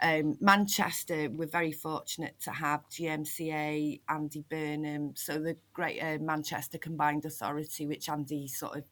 Um, 0.00 0.36
Manchester, 0.40 1.28
we're 1.30 1.48
very 1.48 1.72
fortunate 1.72 2.38
to 2.40 2.52
have 2.52 2.88
GMCA, 2.88 4.00
Andy 4.08 4.44
Burnham, 4.48 5.16
so 5.16 5.40
the 5.40 5.56
Greater 5.72 6.20
Manchester 6.20 6.78
Combined 6.78 7.24
Authority, 7.24 7.86
which 7.86 8.08
Andy 8.08 8.46
sort 8.46 8.76
of 8.76 8.84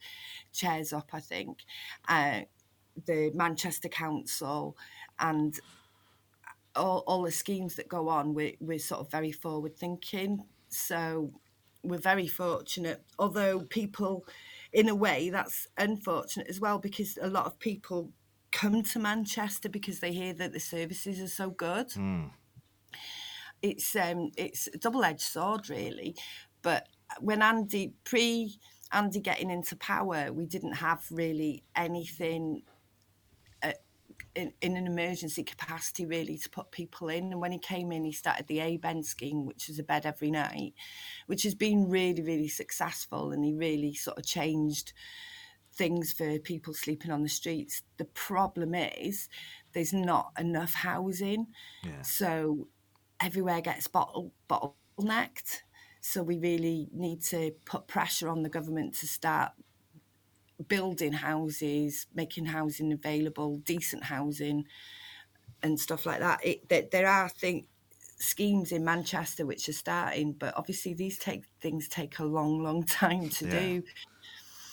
chairs 0.53 0.93
up, 0.93 1.11
I 1.13 1.21
think, 1.21 1.65
uh, 2.09 2.41
the 3.05 3.31
Manchester 3.35 3.89
Council, 3.89 4.77
and 5.19 5.59
all, 6.75 7.05
all 7.07 7.23
the 7.23 7.33
schemes 7.33 7.77
that 7.77 7.89
go 7.89 8.09
on, 8.09 8.35
we're, 8.35 8.55
we're 8.61 8.79
sort 8.79 9.01
of 9.01 9.11
very 9.11 9.33
forward 9.33 9.77
thinking. 9.77 10.45
So 10.69 11.33
we're 11.83 11.99
very 11.99 12.27
fortunate, 12.27 13.03
although 13.19 13.61
people, 13.61 14.27
in 14.73 14.89
a 14.89 14.95
way, 14.95 15.31
that's 15.31 15.67
unfortunate 15.79 16.49
as 16.49 16.61
well 16.61 16.79
because 16.79 17.19
a 17.21 17.29
lot 17.29 17.47
of 17.47 17.59
people 17.59 18.11
come 18.53 18.83
to 18.83 18.99
Manchester 18.99 19.69
because 19.69 20.01
they 20.01 20.13
hear 20.13 20.33
that 20.35 20.53
the 20.53 20.61
services 20.61 21.21
are 21.21 21.29
so 21.29 21.51
good. 21.51 21.93
It's 23.63 23.97
um, 23.97 24.31
it's 24.37 24.69
a 24.73 24.79
double 24.79 25.05
edged 25.05 25.23
sword, 25.23 25.71
really. 25.71 26.15
But 26.63 26.89
when 27.21 27.43
Andy 27.43 27.95
pre 28.05 28.59
Andy 28.93 29.21
getting 29.21 29.51
into 29.51 29.77
power, 29.77 30.33
we 30.33 30.47
didn't 30.47 30.75
have 30.75 31.05
really 31.11 31.65
anything 31.75 32.63
in, 34.37 34.53
in 34.61 34.77
an 34.77 34.87
emergency 34.87 35.43
capacity 35.43 36.07
really 36.07 36.39
to 36.39 36.51
put 36.51 36.71
people 36.71 37.09
in. 37.09 37.33
And 37.33 37.41
when 37.41 37.53
he 37.53 37.59
came 37.59 37.91
in 37.93 38.05
he 38.05 38.13
started 38.13 38.47
the 38.47 38.59
ABEN 38.59 39.03
scheme 39.03 39.47
which 39.47 39.69
is 39.69 39.79
a 39.79 39.83
bed 39.83 40.07
every 40.07 40.31
night 40.31 40.75
which 41.27 41.43
has 41.43 41.55
been 41.55 41.89
really 41.89 42.23
really 42.23 42.49
successful. 42.49 43.33
And 43.33 43.45
he 43.45 43.53
really 43.53 43.95
sort 43.95 44.19
of 44.19 44.27
changed 44.27 44.93
things 45.75 46.13
for 46.13 46.39
people 46.39 46.73
sleeping 46.73 47.11
on 47.11 47.23
the 47.23 47.29
streets. 47.29 47.83
The 47.99 48.07
problem 48.07 48.75
is 48.75 49.29
there's 49.73 49.93
not 49.93 50.33
enough 50.39 50.73
housing. 50.73 51.47
Yeah. 51.83 52.03
so 52.03 52.69
everywhere 53.21 53.61
gets 53.61 53.87
bottle 53.87 54.33
bottlenecked. 54.49 55.61
So 56.01 56.23
we 56.23 56.39
really 56.39 56.89
need 56.93 57.23
to 57.25 57.53
put 57.65 57.89
pressure 57.89 58.29
on 58.29 58.43
the 58.43 58.49
government 58.49 58.95
to 58.99 59.07
start 59.07 59.53
building 60.69 61.13
houses, 61.13 62.07
making 62.15 62.47
housing 62.47 62.93
available, 62.93 63.59
decent 63.59 64.05
housing, 64.05 64.65
and 65.63 65.79
stuff 65.79 66.07
like 66.07 66.21
that. 66.21 66.45
It, 66.45 66.69
there, 66.69 66.85
there 66.91 67.09
are 67.09 67.29
thing, 67.29 67.67
schemes 68.19 68.73
in 68.73 68.85
Manchester 68.85 69.45
which 69.47 69.69
are 69.69 69.73
starting, 69.75 70.33
but 70.33 70.55
obviously 70.57 70.95
these 70.95 71.19
take 71.19 71.45
things 71.61 71.89
take 71.89 72.19
a 72.19 72.25
long, 72.25 72.63
long 72.63 72.83
time 72.87 73.29
to 73.29 73.45
Yeah. 73.47 73.61
do. 73.61 73.83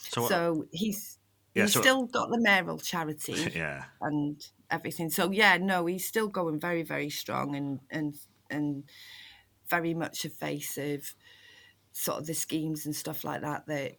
So, 0.10 0.28
So 0.28 0.66
he's 0.72 1.18
Yeah, 1.54 1.64
he's 1.64 1.74
so- 1.74 1.82
still 1.82 2.06
got 2.06 2.30
the 2.30 2.40
mayoral 2.40 2.78
charity 2.80 3.52
yeah, 3.56 3.86
and 4.02 4.42
everything. 4.70 5.10
So 5.10 5.32
yeah, 5.32 5.58
no, 5.58 5.86
he's 5.86 6.08
still 6.08 6.28
going 6.28 6.60
very, 6.60 6.84
very 6.84 7.10
strong 7.10 7.56
and 7.56 7.80
and 7.90 8.16
and 8.50 8.84
very 9.70 9.94
much 9.94 10.26
a 10.26 10.30
face 10.30 10.78
of 10.78 11.16
sort 11.92 12.20
of 12.20 12.28
the 12.28 12.34
schemes 12.34 12.86
and 12.86 12.96
stuff 12.96 13.24
like 13.24 13.42
that 13.42 13.66
that 13.68 13.94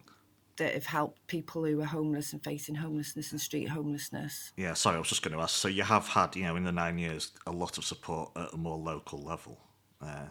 that 0.57 0.73
have 0.73 0.85
helped 0.85 1.25
people 1.27 1.65
who 1.65 1.81
are 1.81 1.85
homeless 1.85 2.31
and 2.33 2.43
facing 2.43 2.75
homelessness 2.75 3.31
and 3.31 3.41
street 3.41 3.67
homelessness. 3.69 4.53
yeah. 4.57 4.73
Sorry, 4.73 4.95
I 4.95 4.99
was 4.99 5.09
just 5.09 5.21
going 5.21 5.35
to 5.35 5.41
ask. 5.41 5.55
So 5.55 5.67
you 5.67 5.83
have 5.83 6.07
had, 6.07 6.35
you 6.35 6.43
know, 6.43 6.55
in 6.55 6.63
the 6.63 6.71
nine 6.71 6.97
years, 6.97 7.31
a 7.45 7.51
lot 7.51 7.77
of 7.77 7.83
support 7.83 8.31
at 8.35 8.53
a 8.53 8.57
more 8.57 8.77
local 8.77 9.21
level. 9.21 9.59
Uh, 10.01 10.27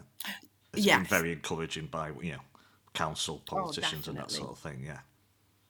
it's 0.73 0.85
been 0.85 1.05
very 1.05 1.31
encouraging 1.31 1.87
by, 1.87 2.11
you 2.21 2.33
know, 2.33 2.39
council 2.93 3.41
politicians 3.45 4.07
and 4.07 4.17
that 4.17 4.31
sort 4.31 4.49
of 4.51 4.57
thing. 4.59 4.81
Yeah, 4.83 4.99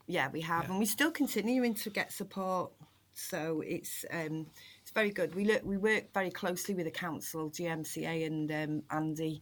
Yeah, 0.08 0.30
we 0.30 0.42
have, 0.42 0.64
Yeah. 0.64 0.70
and 0.72 0.80
we're 0.80 0.86
still 0.86 1.12
continuing 1.12 1.74
to 1.76 1.90
get 1.90 2.12
support. 2.12 2.72
So 3.14 3.62
it's 3.66 4.04
um, 4.12 4.48
it's 4.82 4.92
very 4.92 5.10
good. 5.10 5.36
We 5.36 5.46
look 5.46 5.64
we 5.64 5.78
work 5.78 6.14
very 6.14 6.30
closely 6.30 6.76
with 6.76 6.86
the 6.86 6.92
council, 6.92 7.50
GMCA, 7.50 8.26
and 8.26 8.52
um, 8.52 8.84
Andy. 8.92 9.42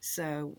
So 0.00 0.56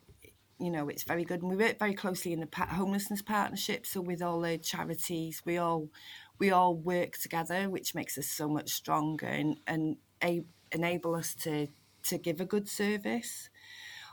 you 0.59 0.71
know 0.71 0.89
it's 0.89 1.03
very 1.03 1.23
good, 1.23 1.41
and 1.41 1.49
we 1.49 1.57
work 1.57 1.79
very 1.79 1.93
closely 1.93 2.33
in 2.33 2.39
the 2.39 2.65
homelessness 2.65 3.21
partnership. 3.21 3.85
So 3.85 4.01
with 4.01 4.21
all 4.21 4.41
the 4.41 4.57
charities, 4.57 5.41
we 5.45 5.57
all 5.57 5.89
we 6.37 6.51
all 6.51 6.75
work 6.75 7.17
together, 7.17 7.69
which 7.69 7.95
makes 7.95 8.17
us 8.17 8.27
so 8.27 8.47
much 8.47 8.71
stronger 8.71 9.27
and 9.27 9.57
and 9.67 9.97
a- 10.23 10.45
enable 10.71 11.15
us 11.15 11.35
to 11.43 11.67
to 12.03 12.17
give 12.17 12.39
a 12.41 12.45
good 12.45 12.67
service. 12.67 13.49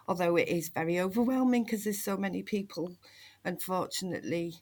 Although 0.09 0.37
it 0.37 0.49
is 0.49 0.69
very 0.69 1.01
overwhelming 1.01 1.65
because 1.65 1.85
there's 1.85 2.03
so 2.03 2.17
many 2.17 2.43
people, 2.43 2.97
unfortunately 3.45 4.55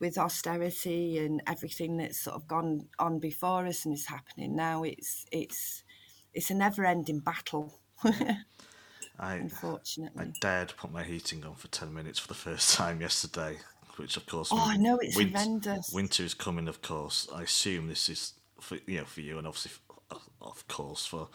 with 0.00 0.18
austerity 0.18 1.18
and 1.18 1.40
everything 1.46 1.96
that's 1.96 2.18
sort 2.18 2.36
of 2.36 2.48
gone 2.48 2.86
on 2.98 3.18
before 3.18 3.66
us 3.66 3.84
and 3.84 3.94
is 3.94 4.06
happening 4.06 4.54
now, 4.54 4.82
it's 4.82 5.24
it's 5.32 5.84
it's 6.32 6.50
a 6.50 6.54
never-ending 6.54 7.20
battle. 7.20 7.80
I 9.18 9.34
unfortunately. 9.36 10.22
I 10.22 10.32
dared 10.40 10.74
put 10.76 10.92
my 10.92 11.02
heating 11.04 11.44
on 11.44 11.54
for 11.54 11.68
ten 11.68 11.92
minutes 11.94 12.18
for 12.18 12.28
the 12.28 12.34
first 12.34 12.74
time 12.76 13.00
yesterday, 13.00 13.58
which 13.96 14.16
of 14.16 14.26
course. 14.26 14.50
Oh, 14.52 14.58
I 14.58 14.76
know, 14.76 14.98
it's 15.00 15.16
win- 15.16 15.32
horrendous. 15.32 15.90
Winter 15.92 16.24
is 16.24 16.34
coming, 16.34 16.68
of 16.68 16.82
course. 16.82 17.28
I 17.34 17.42
assume 17.42 17.88
this 17.88 18.08
is 18.08 18.34
for 18.60 18.78
you 18.86 18.98
know 18.98 19.04
for 19.04 19.20
you 19.20 19.38
and 19.38 19.46
obviously 19.46 19.72
f- 20.12 20.20
of 20.40 20.66
course 20.68 21.04
for 21.04 21.28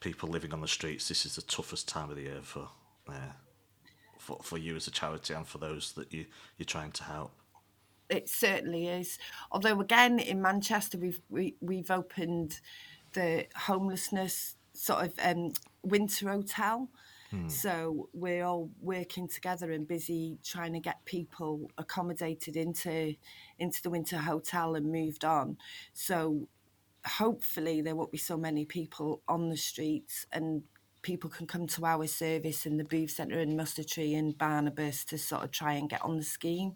people 0.00 0.28
living 0.28 0.52
on 0.52 0.60
the 0.60 0.68
streets. 0.68 1.08
This 1.08 1.26
is 1.26 1.36
the 1.36 1.42
toughest 1.42 1.88
time 1.88 2.10
of 2.10 2.16
the 2.16 2.22
year 2.22 2.40
for 2.42 2.68
uh, 3.08 3.32
for 4.18 4.38
for 4.42 4.58
you 4.58 4.76
as 4.76 4.86
a 4.86 4.90
charity 4.90 5.34
and 5.34 5.46
for 5.46 5.58
those 5.58 5.92
that 5.92 6.12
you 6.12 6.26
you're 6.56 6.64
trying 6.66 6.92
to 6.92 7.04
help. 7.04 7.32
It 8.08 8.28
certainly 8.28 8.88
is. 8.88 9.18
Although 9.52 9.80
again, 9.80 10.18
in 10.18 10.42
Manchester, 10.42 10.98
we've 10.98 11.20
we, 11.28 11.54
we've 11.60 11.90
opened 11.90 12.60
the 13.12 13.46
homelessness 13.54 14.56
sort 14.72 15.04
of 15.04 15.12
um, 15.22 15.52
winter 15.82 16.28
hotel. 16.30 16.88
Hmm. 17.30 17.48
So 17.48 18.08
we're 18.12 18.44
all 18.44 18.70
working 18.80 19.28
together 19.28 19.70
and 19.70 19.86
busy 19.86 20.38
trying 20.44 20.72
to 20.72 20.80
get 20.80 21.04
people 21.04 21.70
accommodated 21.78 22.56
into 22.56 23.14
into 23.58 23.82
the 23.82 23.90
winter 23.90 24.18
hotel 24.18 24.74
and 24.74 24.90
moved 24.90 25.24
on. 25.24 25.56
So 25.92 26.48
hopefully 27.06 27.80
there 27.80 27.96
won't 27.96 28.12
be 28.12 28.18
so 28.18 28.36
many 28.36 28.64
people 28.64 29.22
on 29.28 29.48
the 29.48 29.56
streets 29.56 30.26
and 30.32 30.62
people 31.02 31.30
can 31.30 31.46
come 31.46 31.66
to 31.66 31.86
our 31.86 32.06
service 32.06 32.66
in 32.66 32.76
the 32.76 32.84
Booth 32.84 33.12
Centre 33.12 33.38
and 33.38 33.56
Mustard 33.56 33.88
Tree 33.88 34.14
and 34.14 34.36
Barnabas 34.36 35.04
to 35.06 35.18
sort 35.18 35.44
of 35.44 35.50
try 35.50 35.74
and 35.74 35.88
get 35.88 36.02
on 36.02 36.18
the 36.18 36.24
scheme. 36.24 36.74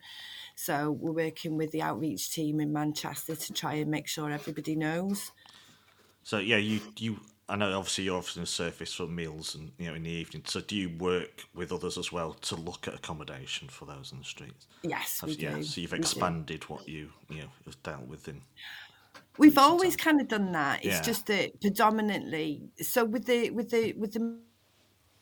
So 0.55 0.93
we're 0.93 1.13
working 1.13 1.57
with 1.57 1.73
the 1.73 1.83
outreach 1.83 2.31
team 2.31 2.61
in 2.61 2.73
Manchester 2.73 3.37
to 3.37 3.53
try 3.53 3.75
and 3.75 3.91
make 3.91 4.09
sure 4.09 4.31
everybody 4.31 4.77
knows. 4.77 5.33
So 6.23 6.39
yeah, 6.39 6.57
you 6.57 6.81
you. 6.99 7.21
I 7.49 7.57
know 7.57 7.77
obviously 7.77 8.05
you're 8.05 8.17
offering 8.17 8.45
a 8.45 8.47
service 8.47 8.95
for 8.95 9.07
meals 9.07 9.55
and 9.55 9.73
you 9.79 9.87
know 9.89 9.95
in 9.95 10.05
the 10.05 10.11
evening. 10.11 10.45
So 10.47 10.61
do 10.61 10.75
you 10.77 10.89
work 10.99 11.45
with 11.55 11.73
others 11.73 11.99
as 11.99 12.11
well 12.11 12.33
to 12.35 12.57
look 12.57 12.89
at 12.89 12.95
accommodation 12.95 13.69
for 13.69 13.85
those 13.85 14.13
on 14.13 14.21
the 14.21 14.25
streets? 14.25 14.67
Yes, 14.83 15.23
we 15.25 15.33
yeah, 15.35 15.57
do. 15.57 15.63
so 15.63 15.81
you've 15.81 15.93
expanded 15.93 16.65
what 16.71 16.89
you 16.89 17.11
you 17.29 17.41
know 17.43 17.49
have 17.67 17.83
dealt 17.83 18.07
with 18.07 18.29
in 18.29 18.41
We've 19.37 19.59
always 19.59 19.97
times. 19.97 20.05
kind 20.05 20.21
of 20.21 20.29
done 20.29 20.53
that. 20.53 20.85
It's 20.85 20.95
Yeah. 20.97 21.03
just 21.03 21.27
that 21.27 21.61
predominantly. 21.61 22.71
So 22.81 23.05
with 23.05 23.27
the 23.27 23.51
with 23.51 23.71
the 23.71 23.93
with 23.95 24.13
the 24.13 24.39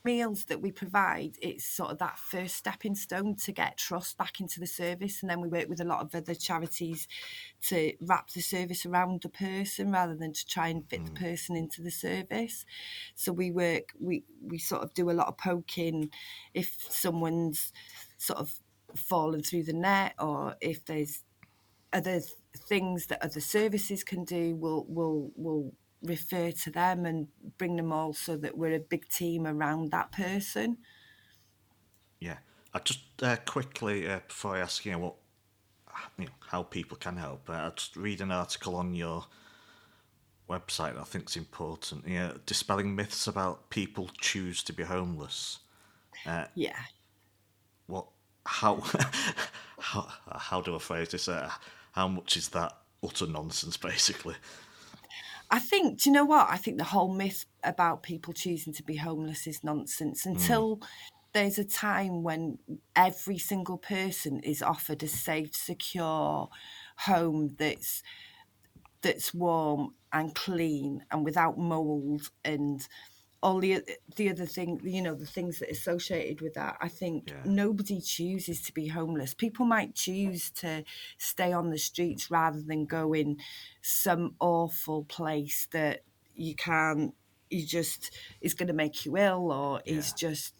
meals 0.04 0.44
that 0.44 0.60
we 0.60 0.72
provide, 0.72 1.36
it's 1.40 1.64
sort 1.64 1.90
of 1.90 1.98
that 1.98 2.18
first 2.18 2.56
stepping 2.56 2.94
stone 2.94 3.36
to 3.44 3.52
get 3.52 3.76
trust 3.76 4.16
back 4.16 4.40
into 4.40 4.60
the 4.60 4.66
service, 4.66 5.22
and 5.22 5.30
then 5.30 5.40
we 5.40 5.48
work 5.48 5.68
with 5.68 5.80
a 5.80 5.84
lot 5.84 6.00
of 6.00 6.14
other 6.14 6.34
charities 6.34 7.08
to 7.68 7.92
wrap 8.00 8.30
the 8.30 8.40
service 8.40 8.84
around 8.86 9.22
the 9.22 9.28
person 9.28 9.90
rather 9.90 10.14
than 10.14 10.32
to 10.32 10.46
try 10.46 10.68
and 10.68 10.88
fit 10.88 11.04
the 11.04 11.10
mm. 11.10 11.20
person 11.20 11.56
into 11.56 11.82
the 11.82 11.90
service. 11.90 12.64
So 13.14 13.32
we 13.32 13.50
work. 13.50 13.92
We 14.00 14.24
we 14.42 14.58
sort 14.58 14.82
of 14.82 14.94
do 14.94 15.10
a 15.10 15.12
lot 15.12 15.28
of 15.28 15.38
poking 15.38 16.10
if 16.54 16.76
someone's 16.88 17.72
sort 18.18 18.38
of 18.38 18.60
fallen 18.96 19.42
through 19.42 19.64
the 19.64 19.72
net 19.72 20.14
or 20.18 20.56
if 20.60 20.84
there's 20.84 21.22
other 21.92 22.20
things 22.68 23.06
that 23.06 23.22
other 23.22 23.40
services 23.40 24.02
can 24.04 24.24
do, 24.24 24.54
we'll 24.54 24.84
we'll 24.88 25.30
we'll 25.36 25.72
refer 26.02 26.50
to 26.50 26.70
them 26.70 27.06
and 27.06 27.28
bring 27.58 27.76
them 27.76 27.92
all 27.92 28.12
so 28.12 28.36
that 28.36 28.56
we're 28.56 28.74
a 28.74 28.80
big 28.80 29.08
team 29.08 29.46
around 29.46 29.90
that 29.90 30.12
person. 30.12 30.78
Yeah, 32.20 32.38
I 32.74 32.80
just 32.80 33.00
uh, 33.22 33.36
quickly 33.46 34.08
uh, 34.08 34.20
before 34.26 34.56
I 34.56 34.60
ask 34.60 34.84
you 34.84 34.92
know 34.92 34.98
what 34.98 35.14
you 36.18 36.26
know, 36.26 36.30
how 36.50 36.62
people 36.62 36.96
can 36.96 37.16
help, 37.16 37.48
uh, 37.48 37.52
I 37.54 37.70
just 37.76 37.96
read 37.96 38.20
an 38.20 38.30
article 38.30 38.76
on 38.76 38.94
your 38.94 39.26
website. 40.48 40.94
that 40.94 41.00
I 41.00 41.04
think 41.04 41.28
is 41.28 41.36
important. 41.36 42.06
Yeah, 42.06 42.32
dispelling 42.46 42.94
myths 42.94 43.26
about 43.26 43.70
people 43.70 44.10
choose 44.20 44.62
to 44.64 44.72
be 44.72 44.82
homeless. 44.84 45.58
Yeah. 46.54 46.76
What? 47.86 48.06
How? 48.46 48.76
how? 49.78 50.08
How 50.30 50.60
do 50.60 50.74
I 50.76 50.78
phrase 50.78 51.10
this? 51.10 51.28
Uh, 51.28 51.50
how 51.92 52.08
much 52.08 52.36
is 52.36 52.48
that 52.50 52.76
utter 53.02 53.26
nonsense, 53.26 53.76
basically? 53.76 54.36
I 55.52 55.58
think, 55.58 56.00
do 56.00 56.08
you 56.08 56.14
know 56.14 56.24
what? 56.24 56.48
I 56.48 56.56
think 56.56 56.78
the 56.78 56.84
whole 56.84 57.12
myth 57.12 57.44
about 57.62 58.02
people 58.02 58.32
choosing 58.32 58.72
to 58.72 58.82
be 58.82 58.96
homeless 58.96 59.46
is 59.46 59.62
nonsense 59.62 60.24
mm. 60.24 60.30
until 60.30 60.80
there's 61.34 61.58
a 61.58 61.64
time 61.64 62.22
when 62.22 62.58
every 62.96 63.36
single 63.36 63.76
person 63.76 64.40
is 64.40 64.62
offered 64.62 65.02
a 65.02 65.08
safe, 65.08 65.54
secure 65.54 66.48
home 66.96 67.54
that's 67.58 68.02
that's 69.02 69.34
warm 69.34 69.94
and 70.12 70.34
clean 70.34 71.04
and 71.10 71.24
without 71.24 71.58
mold 71.58 72.30
and 72.44 72.86
all 73.42 73.58
the 73.58 73.82
the 74.16 74.30
other 74.30 74.46
thing 74.46 74.80
you 74.84 75.02
know 75.02 75.14
the 75.14 75.26
things 75.26 75.58
that 75.58 75.68
are 75.68 75.72
associated 75.72 76.40
with 76.40 76.54
that 76.54 76.76
i 76.80 76.88
think 76.88 77.28
Yeah. 77.28 77.36
nobody 77.44 78.00
chooses 78.00 78.62
to 78.62 78.72
be 78.72 78.86
homeless 78.88 79.34
people 79.34 79.66
might 79.66 79.94
choose 79.94 80.50
to 80.62 80.84
stay 81.18 81.52
on 81.52 81.70
the 81.70 81.78
streets 81.78 82.30
rather 82.30 82.60
than 82.60 82.86
go 82.86 83.12
in 83.12 83.38
some 83.82 84.34
awful 84.40 85.04
place 85.04 85.66
that 85.72 86.00
you 86.34 86.54
can't 86.54 87.14
you 87.50 87.66
just 87.66 88.12
is 88.40 88.54
going 88.54 88.68
to 88.68 88.72
make 88.72 89.04
you 89.04 89.16
ill 89.16 89.50
or 89.52 89.82
is 89.84 90.12
just 90.12 90.54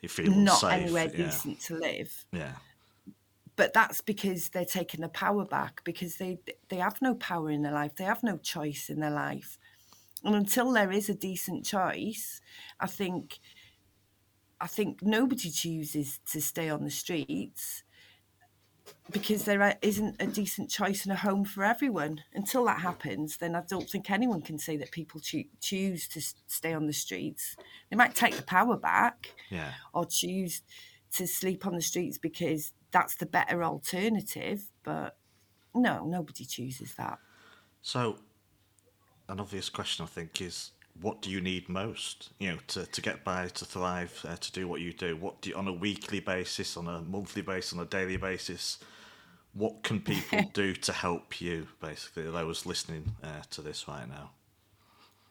You 0.00 0.08
feel 0.08 0.30
not 0.34 0.62
unsafe. 0.62 0.72
anywhere 0.82 1.04
yeah. 1.14 1.16
decent 1.26 1.60
to 1.60 1.76
live 1.78 2.26
Yeah. 2.32 2.54
but 3.56 3.72
that's 3.72 4.00
because 4.00 4.48
they're 4.48 4.64
taking 4.64 5.00
the 5.02 5.08
power 5.08 5.44
back 5.44 5.82
because 5.84 6.16
they 6.16 6.38
they 6.68 6.76
have 6.76 7.00
no 7.00 7.14
power 7.14 7.48
in 7.50 7.62
their 7.62 7.72
life 7.72 7.94
they 7.96 8.04
have 8.04 8.22
no 8.22 8.36
choice 8.38 8.90
in 8.90 9.00
their 9.00 9.10
life 9.10 9.56
and 10.24 10.34
until 10.34 10.72
there 10.72 10.92
is 10.92 11.08
a 11.08 11.14
decent 11.14 11.64
choice 11.64 12.40
i 12.80 12.86
think 12.86 13.38
i 14.60 14.66
think 14.66 15.02
nobody 15.02 15.50
chooses 15.50 16.20
to 16.30 16.40
stay 16.40 16.68
on 16.70 16.84
the 16.84 16.90
streets 16.90 17.82
because 19.12 19.44
there 19.44 19.78
isn't 19.82 20.16
a 20.20 20.26
decent 20.26 20.68
choice 20.70 21.04
and 21.04 21.12
a 21.12 21.16
home 21.16 21.44
for 21.44 21.62
everyone 21.64 22.20
until 22.34 22.64
that 22.64 22.80
happens 22.80 23.36
then 23.36 23.54
i 23.54 23.62
don't 23.68 23.88
think 23.88 24.10
anyone 24.10 24.42
can 24.42 24.58
say 24.58 24.76
that 24.76 24.90
people 24.90 25.20
choo- 25.20 25.44
choose 25.60 26.08
to 26.08 26.20
stay 26.46 26.72
on 26.74 26.86
the 26.86 26.92
streets 26.92 27.56
they 27.90 27.96
might 27.96 28.14
take 28.14 28.34
the 28.36 28.42
power 28.42 28.76
back 28.76 29.30
Yeah. 29.50 29.72
or 29.94 30.04
choose 30.04 30.62
to 31.12 31.26
sleep 31.26 31.66
on 31.66 31.74
the 31.74 31.82
streets 31.82 32.16
because 32.16 32.72
that's 32.90 33.16
the 33.16 33.26
better 33.26 33.62
alternative. 33.62 34.62
But 34.82 35.16
no, 35.74 36.06
nobody 36.06 36.46
chooses 36.46 36.94
that. 36.94 37.18
So, 37.82 38.18
an 39.32 39.40
obvious 39.40 39.68
question 39.68 40.04
I 40.04 40.08
think 40.08 40.40
is, 40.40 40.70
what 41.00 41.22
do 41.22 41.30
you 41.30 41.40
need 41.40 41.68
most? 41.68 42.30
You 42.38 42.52
know, 42.52 42.58
to, 42.68 42.86
to 42.86 43.00
get 43.00 43.24
by, 43.24 43.48
to 43.48 43.64
thrive, 43.64 44.24
uh, 44.28 44.36
to 44.36 44.52
do 44.52 44.68
what 44.68 44.82
you 44.82 44.92
do. 44.92 45.16
What 45.16 45.40
do 45.40 45.50
you, 45.50 45.56
on 45.56 45.66
a 45.66 45.72
weekly 45.72 46.20
basis, 46.20 46.76
on 46.76 46.86
a 46.86 47.00
monthly 47.00 47.42
basis, 47.42 47.72
on 47.72 47.80
a 47.80 47.86
daily 47.86 48.18
basis? 48.18 48.78
What 49.54 49.82
can 49.82 50.00
people 50.12 50.50
do 50.52 50.74
to 50.74 50.92
help 50.92 51.40
you? 51.40 51.66
Basically, 51.80 52.30
those 52.30 52.66
listening 52.66 53.16
uh, 53.24 53.42
to 53.50 53.62
this 53.62 53.88
right 53.88 54.08
now. 54.08 54.30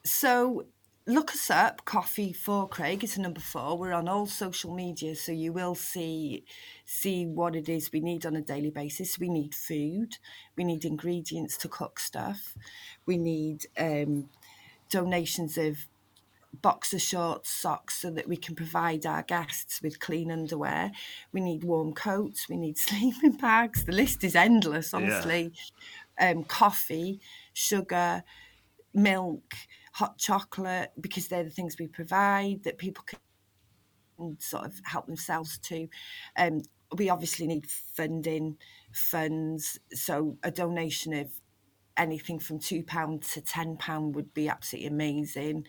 So 0.03 0.65
look 1.07 1.31
us 1.31 1.49
up 1.49 1.83
coffee 1.83 2.31
for 2.31 2.67
craig 2.67 3.03
it's 3.03 3.17
a 3.17 3.21
number 3.21 3.39
four. 3.39 3.77
We're 3.77 3.93
on 3.93 4.07
all 4.07 4.27
social 4.27 4.73
media 4.73 5.15
so 5.15 5.31
you 5.31 5.51
will 5.51 5.75
see 5.75 6.45
see 6.85 7.25
what 7.25 7.55
it 7.55 7.67
is 7.67 7.91
we 7.91 8.01
need 8.01 8.25
on 8.25 8.35
a 8.35 8.41
daily 8.41 8.69
basis. 8.69 9.19
We 9.19 9.29
need 9.29 9.55
food 9.55 10.17
we 10.55 10.63
need 10.63 10.85
ingredients 10.85 11.57
to 11.57 11.67
cook 11.67 11.99
stuff 11.99 12.55
we 13.05 13.17
need 13.17 13.65
um, 13.77 14.29
donations 14.89 15.57
of 15.57 15.87
boxer 16.61 16.99
shorts 16.99 17.49
socks 17.49 17.95
so 18.01 18.11
that 18.11 18.27
we 18.27 18.35
can 18.35 18.55
provide 18.55 19.05
our 19.05 19.23
guests 19.23 19.81
with 19.81 20.01
clean 20.01 20.29
underwear. 20.29 20.91
We 21.31 21.41
need 21.41 21.63
warm 21.63 21.93
coats 21.93 22.47
we 22.47 22.57
need 22.57 22.77
sleeping 22.77 23.37
bags. 23.37 23.85
The 23.85 23.91
list 23.93 24.23
is 24.23 24.35
endless 24.35 24.93
honestly. 24.93 25.53
Yeah. 26.19 26.31
um, 26.31 26.43
coffee 26.43 27.19
sugar 27.53 28.23
milk 28.93 29.53
hot 29.91 30.17
chocolate 30.17 30.91
because 30.99 31.27
they're 31.27 31.43
the 31.43 31.49
things 31.49 31.75
we 31.79 31.87
provide 31.87 32.63
that 32.63 32.77
people 32.77 33.03
can 33.05 34.37
sort 34.39 34.65
of 34.65 34.79
help 34.85 35.07
themselves 35.07 35.57
to. 35.59 35.87
Um, 36.37 36.61
we 36.97 37.09
obviously 37.09 37.47
need 37.47 37.67
funding, 37.67 38.57
funds, 38.93 39.79
so 39.93 40.37
a 40.43 40.51
donation 40.51 41.13
of 41.13 41.31
anything 41.97 42.39
from 42.39 42.59
two 42.59 42.83
pound 42.83 43.23
to 43.23 43.41
ten 43.41 43.77
pound 43.77 44.15
would 44.15 44.33
be 44.33 44.49
absolutely 44.49 44.87
amazing. 44.89 45.65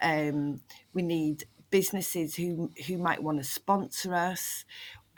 Um, 0.00 0.60
we 0.92 1.02
need 1.02 1.44
businesses 1.70 2.36
who 2.36 2.70
who 2.86 2.98
might 2.98 3.22
want 3.22 3.38
to 3.38 3.44
sponsor 3.44 4.14
us. 4.14 4.64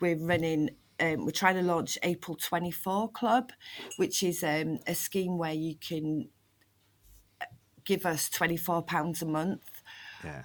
We're 0.01 0.19
running. 0.19 0.71
Um, 1.01 1.25
we're 1.27 1.33
trying 1.33 1.57
to 1.57 1.63
launch 1.63 1.99
April 2.05 2.37
24 2.37 3.11
Club, 3.13 3.53
which 3.97 4.23
is 4.23 4.45
um, 4.45 4.79
a 4.87 4.95
scheme 4.95 5.39
where 5.39 5.53
you 5.53 5.75
can 5.77 6.29
give 7.85 8.07
us 8.07 8.29
£24 8.29 9.23
a 9.23 9.25
month. 9.27 9.83
Yeah. 10.25 10.45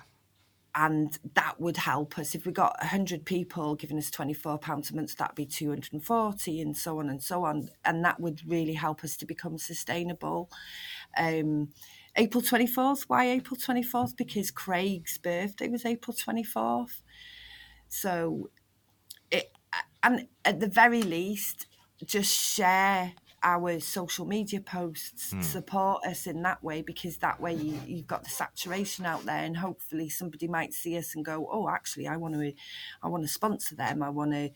And 0.76 1.18
that 1.34 1.60
would 1.60 1.78
help 1.78 2.18
us. 2.20 2.36
If 2.36 2.46
we 2.46 2.52
got 2.52 2.78
100 2.80 3.26
people 3.26 3.76
giving 3.76 3.98
us 3.98 4.12
£24 4.12 4.92
a 4.92 4.96
month, 4.96 5.18
that'd 5.18 5.36
be 5.36 5.46
240 5.46 6.62
and 6.62 6.78
so 6.78 7.00
on 7.00 7.10
and 7.10 7.22
so 7.22 7.44
on. 7.44 7.70
And 7.84 8.06
that 8.06 8.20
would 8.20 8.42
really 8.48 8.74
help 8.74 9.04
us 9.04 9.18
to 9.18 9.26
become 9.26 9.58
sustainable. 9.58 10.50
Um, 11.18 11.70
April 12.16 12.44
24th. 12.44 13.04
Why 13.08 13.30
April 13.32 13.58
24th? 13.58 14.16
Because 14.16 14.52
Craig's 14.52 15.18
birthday 15.18 15.68
was 15.68 15.86
April 15.86 16.16
24th. 16.16 17.02
So, 17.88 18.50
it, 19.32 19.52
and 20.04 20.28
at 20.46 20.60
the 20.60 20.68
very 20.68 21.02
least, 21.02 21.66
just 22.06 22.34
share 22.34 23.14
our 23.44 23.80
social 23.80 24.26
media 24.26 24.60
posts 24.60 25.34
mm. 25.34 25.44
support 25.44 26.06
us 26.06 26.28
in 26.28 26.42
that 26.42 26.64
way 26.64 26.82
because 26.82 27.18
that 27.18 27.40
way 27.40 27.54
you, 27.54 27.80
you've 27.86 28.08
got 28.08 28.24
the 28.24 28.30
saturation 28.30 29.06
out 29.06 29.26
there 29.26 29.44
and 29.44 29.58
hopefully 29.58 30.10
somebody 30.10 30.48
might 30.48 30.74
see 30.74 30.98
us 30.98 31.16
and 31.16 31.24
go 31.24 31.48
oh 31.52 31.70
actually 31.70 32.08
i 32.08 32.18
want 32.18 32.34
to 32.34 32.54
i 33.02 33.08
want 33.08 33.24
to 33.24 33.30
sponsor 33.30 33.76
them. 33.76 34.04
I 34.04 34.10
want 34.10 34.32
to 34.32 34.52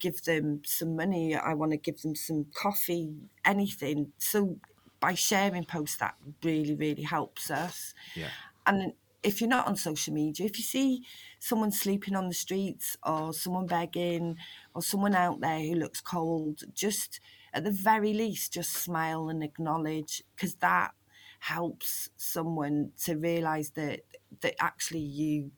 give 0.00 0.22
them 0.24 0.62
some 0.64 0.96
money. 0.96 1.36
I 1.36 1.54
want 1.54 1.72
to 1.72 1.76
give 1.76 2.00
them 2.02 2.14
some 2.14 2.46
coffee 2.54 3.14
anything. 3.44 4.12
So 4.18 4.56
by 5.00 5.14
sharing 5.14 5.64
posts 5.64 5.98
that 5.98 6.14
really 6.42 6.74
really 6.74 7.02
helps 7.02 7.50
us. 7.50 7.94
Yeah. 8.14 8.28
And 8.66 8.94
if 9.22 9.40
you're 9.40 9.48
not 9.48 9.66
on 9.66 9.76
social 9.76 10.12
media 10.12 10.44
if 10.44 10.58
you 10.58 10.64
see 10.64 11.02
someone 11.38 11.72
sleeping 11.72 12.14
on 12.14 12.28
the 12.28 12.34
streets 12.34 12.96
or 13.04 13.32
someone 13.32 13.66
begging 13.66 14.36
or 14.74 14.82
someone 14.82 15.14
out 15.14 15.40
there 15.40 15.60
who 15.60 15.74
looks 15.74 16.00
cold 16.02 16.60
just 16.74 17.20
at 17.54 17.64
the 17.64 17.70
very 17.70 18.12
least 18.12 18.52
just 18.52 18.72
smile 18.72 19.28
and 19.28 19.42
acknowledge 19.42 20.22
because 20.34 20.56
that 20.56 20.92
helps 21.38 22.10
someone 22.16 22.90
to 23.04 23.16
realize 23.16 23.70
that 23.70 24.00
that 24.40 24.54
actually 24.60 25.00
you 25.00 25.50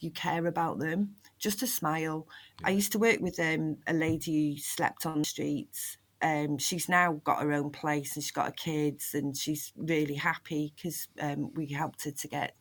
you 0.00 0.10
care 0.10 0.46
about 0.46 0.78
them. 0.78 1.14
Just 1.38 1.62
a 1.62 1.66
smile. 1.66 2.26
Yeah. 2.60 2.68
i 2.68 2.70
used 2.70 2.92
to 2.92 2.98
work 2.98 3.20
with 3.20 3.38
um, 3.38 3.76
a 3.86 3.92
lady 3.92 4.54
who 4.54 4.58
slept 4.58 5.06
on 5.06 5.18
the 5.18 5.24
streets. 5.24 5.98
Um, 6.22 6.58
she's 6.58 6.88
now 6.88 7.20
got 7.24 7.42
her 7.42 7.52
own 7.52 7.70
place 7.70 8.14
and 8.14 8.22
she's 8.22 8.32
got 8.32 8.46
her 8.46 8.52
kids 8.52 9.14
and 9.14 9.36
she's 9.36 9.72
really 9.76 10.14
happy 10.14 10.72
because 10.74 11.08
um, 11.20 11.52
we 11.54 11.66
helped 11.66 12.04
her 12.04 12.10
to 12.10 12.28
get 12.28 12.56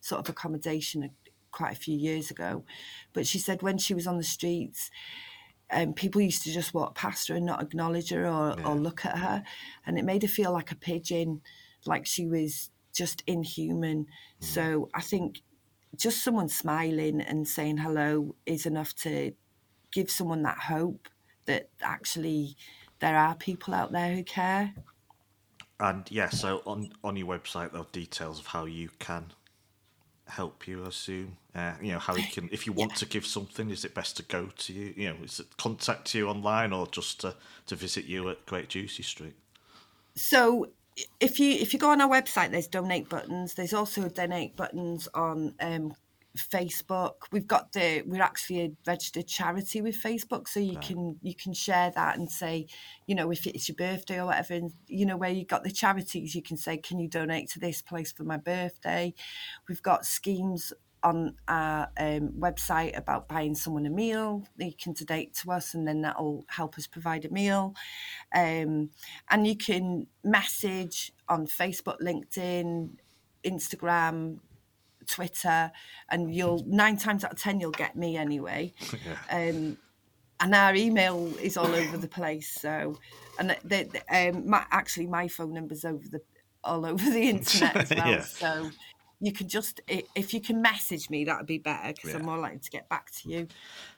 sort 0.00 0.20
of 0.20 0.28
accommodation 0.28 1.10
quite 1.50 1.72
a 1.72 1.80
few 1.80 1.96
years 1.96 2.30
ago. 2.30 2.64
But 3.12 3.26
she 3.26 3.38
said 3.38 3.62
when 3.62 3.78
she 3.78 3.94
was 3.94 4.06
on 4.06 4.16
the 4.16 4.24
streets 4.24 4.90
um, 5.70 5.92
people 5.92 6.20
used 6.20 6.42
to 6.44 6.52
just 6.52 6.74
walk 6.74 6.94
past 6.94 7.28
her 7.28 7.34
and 7.34 7.46
not 7.46 7.62
acknowledge 7.62 8.10
her 8.10 8.26
or, 8.26 8.54
yeah. 8.58 8.66
or 8.66 8.74
look 8.74 9.04
at 9.04 9.18
her. 9.18 9.42
And 9.86 9.98
it 9.98 10.04
made 10.04 10.22
her 10.22 10.28
feel 10.28 10.52
like 10.52 10.70
a 10.70 10.76
pigeon, 10.76 11.42
like 11.84 12.06
she 12.06 12.26
was 12.26 12.70
just 12.94 13.22
inhuman. 13.26 14.06
Mm. 14.40 14.44
So 14.44 14.88
I 14.94 15.00
think 15.00 15.42
just 15.96 16.22
someone 16.22 16.48
smiling 16.48 17.20
and 17.20 17.46
saying 17.46 17.78
hello 17.78 18.34
is 18.46 18.66
enough 18.66 18.94
to 18.96 19.32
give 19.92 20.10
someone 20.10 20.42
that 20.42 20.58
hope 20.58 21.08
that 21.46 21.70
actually 21.82 22.56
there 23.00 23.16
are 23.16 23.34
people 23.34 23.74
out 23.74 23.92
there 23.92 24.14
who 24.14 24.22
care. 24.22 24.74
And 25.80 26.10
yeah, 26.10 26.28
so 26.28 26.62
on 26.66 26.90
on 27.04 27.16
your 27.16 27.28
website 27.28 27.72
there 27.72 27.80
are 27.80 27.86
details 27.92 28.40
of 28.40 28.46
how 28.46 28.64
you 28.64 28.90
can 28.98 29.32
help 30.28 30.68
you, 30.68 30.84
I 30.84 30.88
assume. 30.88 31.36
Uh, 31.54 31.72
you 31.82 31.92
know, 31.92 31.98
how 31.98 32.14
you 32.14 32.26
can, 32.30 32.48
if 32.52 32.66
you 32.66 32.72
want 32.72 32.94
to 32.96 33.06
give 33.06 33.26
something, 33.26 33.70
is 33.70 33.84
it 33.84 33.94
best 33.94 34.16
to 34.18 34.22
go 34.22 34.48
to 34.56 34.72
you? 34.72 34.94
You 34.96 35.08
know, 35.08 35.16
is 35.24 35.40
it 35.40 35.56
contact 35.56 36.14
you 36.14 36.28
online 36.28 36.72
or 36.72 36.86
just 36.86 37.20
to, 37.20 37.34
to 37.66 37.74
visit 37.74 38.04
you 38.04 38.28
at 38.28 38.44
Great 38.46 38.68
Ducie 38.68 39.02
Street? 39.02 39.34
So 40.14 40.68
if 41.20 41.38
you 41.38 41.52
if 41.52 41.72
you 41.72 41.78
go 41.78 41.90
on 41.90 42.00
our 42.00 42.08
website, 42.08 42.50
there's 42.50 42.66
donate 42.66 43.08
buttons. 43.08 43.54
There's 43.54 43.72
also 43.72 44.08
donate 44.08 44.56
buttons 44.56 45.08
on 45.14 45.54
um, 45.60 45.94
Facebook. 46.36 47.14
We've 47.32 47.46
got 47.46 47.72
the 47.72 48.02
we're 48.06 48.22
actually 48.22 48.60
a 48.62 48.70
registered 48.86 49.26
charity 49.26 49.80
with 49.80 50.00
Facebook, 50.00 50.48
so 50.48 50.60
you 50.60 50.74
right. 50.74 50.84
can 50.84 51.18
you 51.22 51.34
can 51.34 51.52
share 51.52 51.90
that 51.94 52.16
and 52.18 52.30
say, 52.30 52.66
you 53.06 53.14
know, 53.14 53.30
if 53.30 53.46
it's 53.46 53.68
your 53.68 53.76
birthday 53.76 54.20
or 54.20 54.26
whatever, 54.26 54.54
and 54.54 54.72
you 54.86 55.06
know 55.06 55.16
where 55.16 55.30
you 55.30 55.44
got 55.44 55.64
the 55.64 55.70
charities, 55.70 56.34
you 56.34 56.42
can 56.42 56.56
say, 56.56 56.76
can 56.76 56.98
you 56.98 57.08
donate 57.08 57.48
to 57.50 57.58
this 57.58 57.82
place 57.82 58.12
for 58.12 58.24
my 58.24 58.36
birthday? 58.36 59.14
We've 59.68 59.82
got 59.82 60.06
schemes 60.06 60.72
on 61.02 61.36
our 61.46 61.88
um, 61.98 62.30
website 62.38 62.96
about 62.96 63.28
buying 63.28 63.54
someone 63.54 63.86
a 63.86 63.90
meal. 63.90 64.44
You 64.56 64.72
can 64.72 64.92
donate 64.92 65.34
to 65.36 65.52
us, 65.52 65.74
and 65.74 65.86
then 65.86 66.02
that'll 66.02 66.44
help 66.48 66.76
us 66.76 66.86
provide 66.86 67.24
a 67.24 67.30
meal. 67.30 67.74
Um, 68.34 68.90
and 69.30 69.46
you 69.46 69.56
can 69.56 70.06
message 70.24 71.12
on 71.28 71.46
Facebook, 71.46 72.00
LinkedIn, 72.00 72.90
Instagram, 73.44 74.38
Twitter, 75.08 75.70
and 76.08 76.34
you'll 76.34 76.64
nine 76.66 76.96
times 76.96 77.24
out 77.24 77.32
of 77.32 77.38
ten 77.38 77.60
you'll 77.60 77.70
get 77.70 77.96
me 77.96 78.16
anyway. 78.16 78.74
Yeah. 79.06 79.50
Um, 79.50 79.78
and 80.40 80.54
our 80.54 80.74
email 80.74 81.32
is 81.42 81.56
all 81.56 81.74
over 81.74 81.96
the 81.96 82.08
place. 82.08 82.48
So, 82.48 82.98
and 83.38 83.56
the, 83.64 83.88
the, 83.92 84.28
um, 84.30 84.48
my, 84.48 84.64
actually 84.70 85.06
my 85.06 85.26
phone 85.26 85.52
number's 85.52 85.84
over 85.84 86.04
the 86.08 86.20
all 86.64 86.86
over 86.86 87.10
the 87.10 87.22
internet 87.28 87.76
as 87.76 87.90
well. 87.90 88.08
yeah. 88.08 88.22
So 88.22 88.70
you 89.20 89.32
can 89.32 89.48
just 89.48 89.80
if 90.14 90.32
you 90.32 90.40
can 90.40 90.62
message 90.62 91.10
me, 91.10 91.24
that 91.24 91.38
would 91.38 91.46
be 91.46 91.58
better 91.58 91.92
because 91.92 92.10
yeah. 92.10 92.16
I'm 92.18 92.26
more 92.26 92.38
likely 92.38 92.60
to 92.60 92.70
get 92.70 92.88
back 92.88 93.10
to 93.22 93.28
you. 93.28 93.48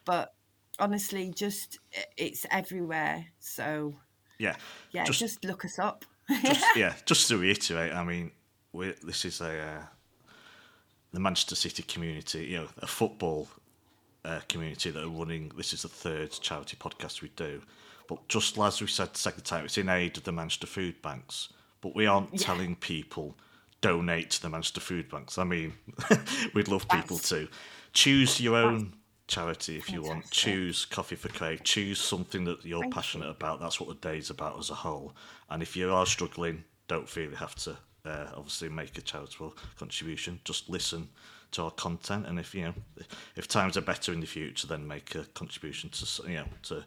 But 0.05 0.33
honestly, 0.79 1.31
just 1.35 1.79
it's 2.17 2.47
everywhere. 2.51 3.27
So 3.39 3.95
yeah, 4.39 4.57
yeah, 4.93 5.05
just, 5.05 5.21
just 5.21 5.45
look 5.45 5.65
us 5.65 5.79
up. 5.79 6.05
just, 6.43 6.65
yeah, 6.77 6.95
just 7.05 7.29
to 7.29 7.39
reiterate, 7.39 7.93
I 7.93 8.05
mean, 8.05 8.33
this 8.73 9.25
is 9.25 9.41
a 9.41 9.61
uh, 9.61 9.83
the 11.13 11.21
Manchester 11.21 11.55
City 11.55 11.83
community, 11.83 12.45
you 12.45 12.59
know, 12.59 12.69
a 12.79 12.87
football 12.87 13.49
uh, 14.25 14.41
community 14.49 14.91
that 14.91 15.03
are 15.03 15.09
running. 15.09 15.51
This 15.57 15.73
is 15.73 15.83
the 15.83 15.89
third 15.89 16.31
charity 16.33 16.77
podcast 16.77 17.23
we 17.23 17.31
do, 17.37 17.61
but 18.09 18.27
just 18.29 18.59
as 18.59 18.81
we 18.81 18.87
said 18.87 19.13
the 19.15 19.19
second 19.19 19.45
time, 19.45 19.65
it's 19.65 19.79
in 19.79 19.89
aid 19.89 20.17
of 20.17 20.25
the 20.25 20.33
Manchester 20.33 20.67
Food 20.67 21.01
Banks. 21.03 21.53
But 21.81 21.95
we 21.95 22.07
aren't 22.07 22.33
yeah. 22.33 22.39
telling 22.39 22.77
people 22.77 23.37
donate 23.81 24.31
to 24.31 24.43
the 24.43 24.51
Manchester 24.51 24.81
Food 24.81 25.09
Banks. 25.09 25.39
I 25.39 25.45
mean, 25.45 25.73
we'd 26.55 26.69
love 26.69 26.89
people 26.89 27.19
to 27.19 27.49
choose 27.93 28.41
your 28.41 28.57
own 28.57 28.93
charity 29.27 29.77
if 29.77 29.91
you 29.91 30.03
want. 30.03 30.31
Choose 30.31 30.85
Coffee 30.85 31.17
for 31.17 31.29
Craig. 31.29 31.61
Choose 31.65 32.01
something 32.01 32.45
that 32.45 32.65
you're 32.65 32.83
Thank 32.83 32.95
passionate 32.95 33.27
you. 33.27 33.31
about. 33.31 33.61
That's 33.61 33.81
what 33.81 33.89
the 33.89 34.09
day's 34.09 34.29
about 34.29 34.59
as 34.59 34.71
a 34.71 34.75
whole. 34.75 35.15
And 35.49 35.63
if 35.63 35.77
you 35.77 35.93
are 35.93 36.05
struggling, 36.05 36.65
don't 36.89 37.09
feel 37.09 37.31
you 37.31 37.37
have 37.37 37.55
to 37.57 37.79
uh, 38.05 38.27
obviously 38.37 38.69
make 38.69 38.97
a 38.99 39.01
charitable 39.01 39.55
contribution. 39.79 40.41
Just 40.45 40.69
listen 40.69 41.09
to 41.53 41.63
our 41.63 41.71
content, 41.73 42.27
and 42.27 42.39
if 42.39 42.55
you 42.55 42.63
know 42.63 42.75
if 43.37 43.49
times 43.49 43.77
are 43.77 43.83
better 43.83 44.13
in 44.13 44.21
the 44.21 44.27
future, 44.27 44.67
then 44.67 44.87
make 44.87 45.15
a 45.15 45.25
contribution 45.35 45.91
to 45.91 46.23
you 46.29 46.37
know 46.37 46.47
to 46.65 46.85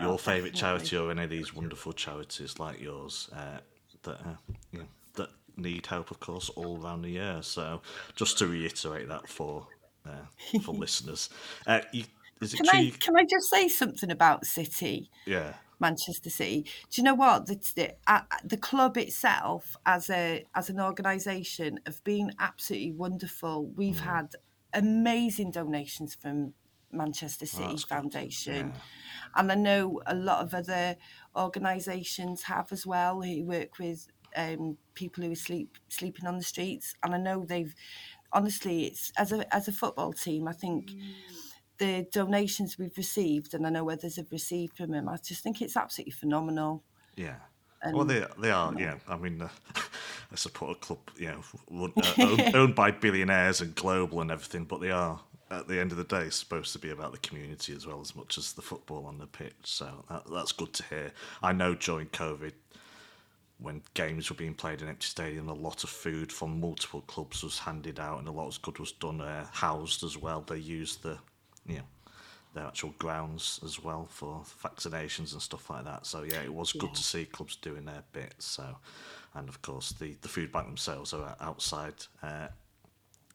your 0.00 0.12
oh, 0.12 0.16
favourite 0.16 0.54
charity 0.54 0.96
or 0.96 1.10
any 1.10 1.24
of 1.24 1.30
these 1.30 1.54
wonderful 1.54 1.92
charities 1.92 2.58
like 2.58 2.80
yours 2.80 3.30
uh, 3.34 3.58
that 4.02 4.20
uh, 4.20 4.36
you 4.72 4.80
know 4.80 4.86
that 5.14 5.30
need 5.56 5.86
help, 5.86 6.10
of 6.10 6.20
course, 6.20 6.48
all 6.50 6.82
around 6.82 7.02
the 7.02 7.10
year. 7.10 7.38
So 7.42 7.80
just 8.14 8.38
to 8.38 8.46
reiterate 8.46 9.08
that 9.08 9.28
for 9.28 9.66
uh, 10.06 10.58
for 10.62 10.72
listeners, 10.74 11.30
uh, 11.66 11.80
you, 11.92 12.04
can 12.40 12.68
I 12.68 12.90
can 12.90 13.16
I 13.16 13.24
just 13.24 13.50
say 13.50 13.68
something 13.68 14.10
about 14.10 14.44
City? 14.44 15.10
Yeah. 15.24 15.54
Manchester 15.80 16.30
City. 16.30 16.64
Do 16.90 17.00
you 17.00 17.04
know 17.04 17.14
what 17.14 17.46
the 17.46 17.56
the, 17.74 17.94
uh, 18.06 18.22
the 18.44 18.56
club 18.56 18.96
itself 18.96 19.76
as 19.84 20.10
a 20.10 20.44
as 20.54 20.70
an 20.70 20.80
organisation 20.80 21.80
have 21.86 22.02
been 22.04 22.32
absolutely 22.38 22.92
wonderful. 22.92 23.66
We've 23.66 23.96
mm. 23.96 24.00
had 24.00 24.28
amazing 24.72 25.50
donations 25.52 26.14
from 26.14 26.54
Manchester 26.92 27.46
City 27.46 27.74
oh, 27.74 27.88
Foundation, 27.88 28.68
yeah. 28.68 28.80
and 29.36 29.52
I 29.52 29.54
know 29.54 30.00
a 30.06 30.14
lot 30.14 30.42
of 30.42 30.54
other 30.54 30.96
organisations 31.34 32.42
have 32.42 32.72
as 32.72 32.86
well 32.86 33.20
who 33.20 33.44
work 33.44 33.78
with 33.78 34.08
um, 34.34 34.78
people 34.94 35.24
who 35.24 35.32
are 35.32 35.36
sleep 35.36 35.76
sleeping 35.88 36.26
on 36.26 36.38
the 36.38 36.44
streets, 36.44 36.94
and 37.02 37.14
I 37.14 37.18
know 37.18 37.44
they've 37.44 37.74
honestly 38.32 38.86
it's 38.86 39.12
as 39.18 39.32
a 39.32 39.54
as 39.54 39.68
a 39.68 39.72
football 39.72 40.12
team. 40.12 40.48
I 40.48 40.52
think. 40.52 40.90
Mm 40.90 41.45
the 41.78 42.06
donations 42.12 42.78
we've 42.78 42.96
received, 42.96 43.54
and 43.54 43.66
I 43.66 43.70
know 43.70 43.88
others 43.90 44.16
have 44.16 44.30
received 44.30 44.76
from 44.76 44.92
him, 44.92 45.08
I 45.08 45.16
just 45.16 45.42
think 45.42 45.60
it's 45.60 45.76
absolutely 45.76 46.12
phenomenal. 46.12 46.82
Yeah. 47.16 47.36
And, 47.82 47.94
well, 47.94 48.04
they 48.04 48.24
they 48.38 48.50
are. 48.50 48.74
Yeah, 48.78 48.96
I 49.06 49.16
mean, 49.16 49.42
uh, 49.42 49.48
I 50.32 50.34
support 50.34 50.76
a 50.76 50.80
club, 50.80 50.98
you 51.16 51.28
know, 51.28 51.42
run, 51.70 51.92
uh, 51.96 52.12
owned, 52.18 52.56
owned, 52.56 52.74
by 52.74 52.90
billionaires 52.90 53.60
and 53.60 53.74
global 53.74 54.20
and 54.20 54.30
everything, 54.30 54.64
but 54.64 54.80
they 54.80 54.90
are 54.90 55.20
at 55.50 55.68
the 55.68 55.78
end 55.78 55.92
of 55.92 55.98
the 55.98 56.04
day 56.04 56.28
supposed 56.30 56.72
to 56.72 56.78
be 56.78 56.90
about 56.90 57.12
the 57.12 57.18
community 57.18 57.72
as 57.74 57.86
well 57.86 58.00
as 58.00 58.16
much 58.16 58.36
as 58.38 58.54
the 58.54 58.62
football 58.62 59.06
on 59.06 59.18
the 59.18 59.26
pitch. 59.26 59.54
So 59.62 60.04
that, 60.08 60.24
that's 60.32 60.52
good 60.52 60.72
to 60.72 60.82
hear. 60.84 61.12
I 61.42 61.52
know 61.52 61.74
during 61.74 62.08
COVID, 62.08 62.52
when 63.58 63.82
games 63.94 64.28
were 64.28 64.36
being 64.36 64.54
played 64.54 64.82
in 64.82 64.88
empty 64.88 65.06
stadium, 65.06 65.48
a 65.48 65.54
lot 65.54 65.84
of 65.84 65.90
food 65.90 66.32
from 66.32 66.60
multiple 66.60 67.02
clubs 67.02 67.42
was 67.42 67.58
handed 67.58 68.00
out, 68.00 68.18
and 68.18 68.28
a 68.28 68.32
lot 68.32 68.48
of 68.48 68.60
good 68.62 68.78
was 68.78 68.92
done 68.92 69.20
uh, 69.20 69.46
housed 69.52 70.02
as 70.02 70.16
well. 70.16 70.42
They 70.46 70.58
used 70.58 71.02
the 71.02 71.18
you 71.68 71.76
know, 71.76 71.82
their 72.54 72.64
actual 72.64 72.94
grounds 72.98 73.60
as 73.64 73.82
well 73.82 74.06
for 74.10 74.42
vaccinations 74.62 75.32
and 75.32 75.42
stuff 75.42 75.68
like 75.70 75.84
that. 75.84 76.06
So 76.06 76.22
yeah, 76.22 76.42
it 76.42 76.52
was 76.52 76.72
good 76.72 76.94
to 76.94 77.02
see 77.02 77.26
clubs 77.26 77.56
doing 77.56 77.84
their 77.84 78.02
bit. 78.12 78.34
So, 78.38 78.64
and 79.34 79.48
of 79.48 79.60
course 79.62 79.92
the 79.92 80.16
the 80.22 80.28
food 80.28 80.52
bank 80.52 80.66
themselves 80.66 81.12
are 81.12 81.36
outside. 81.40 81.94
Uh, 82.22 82.48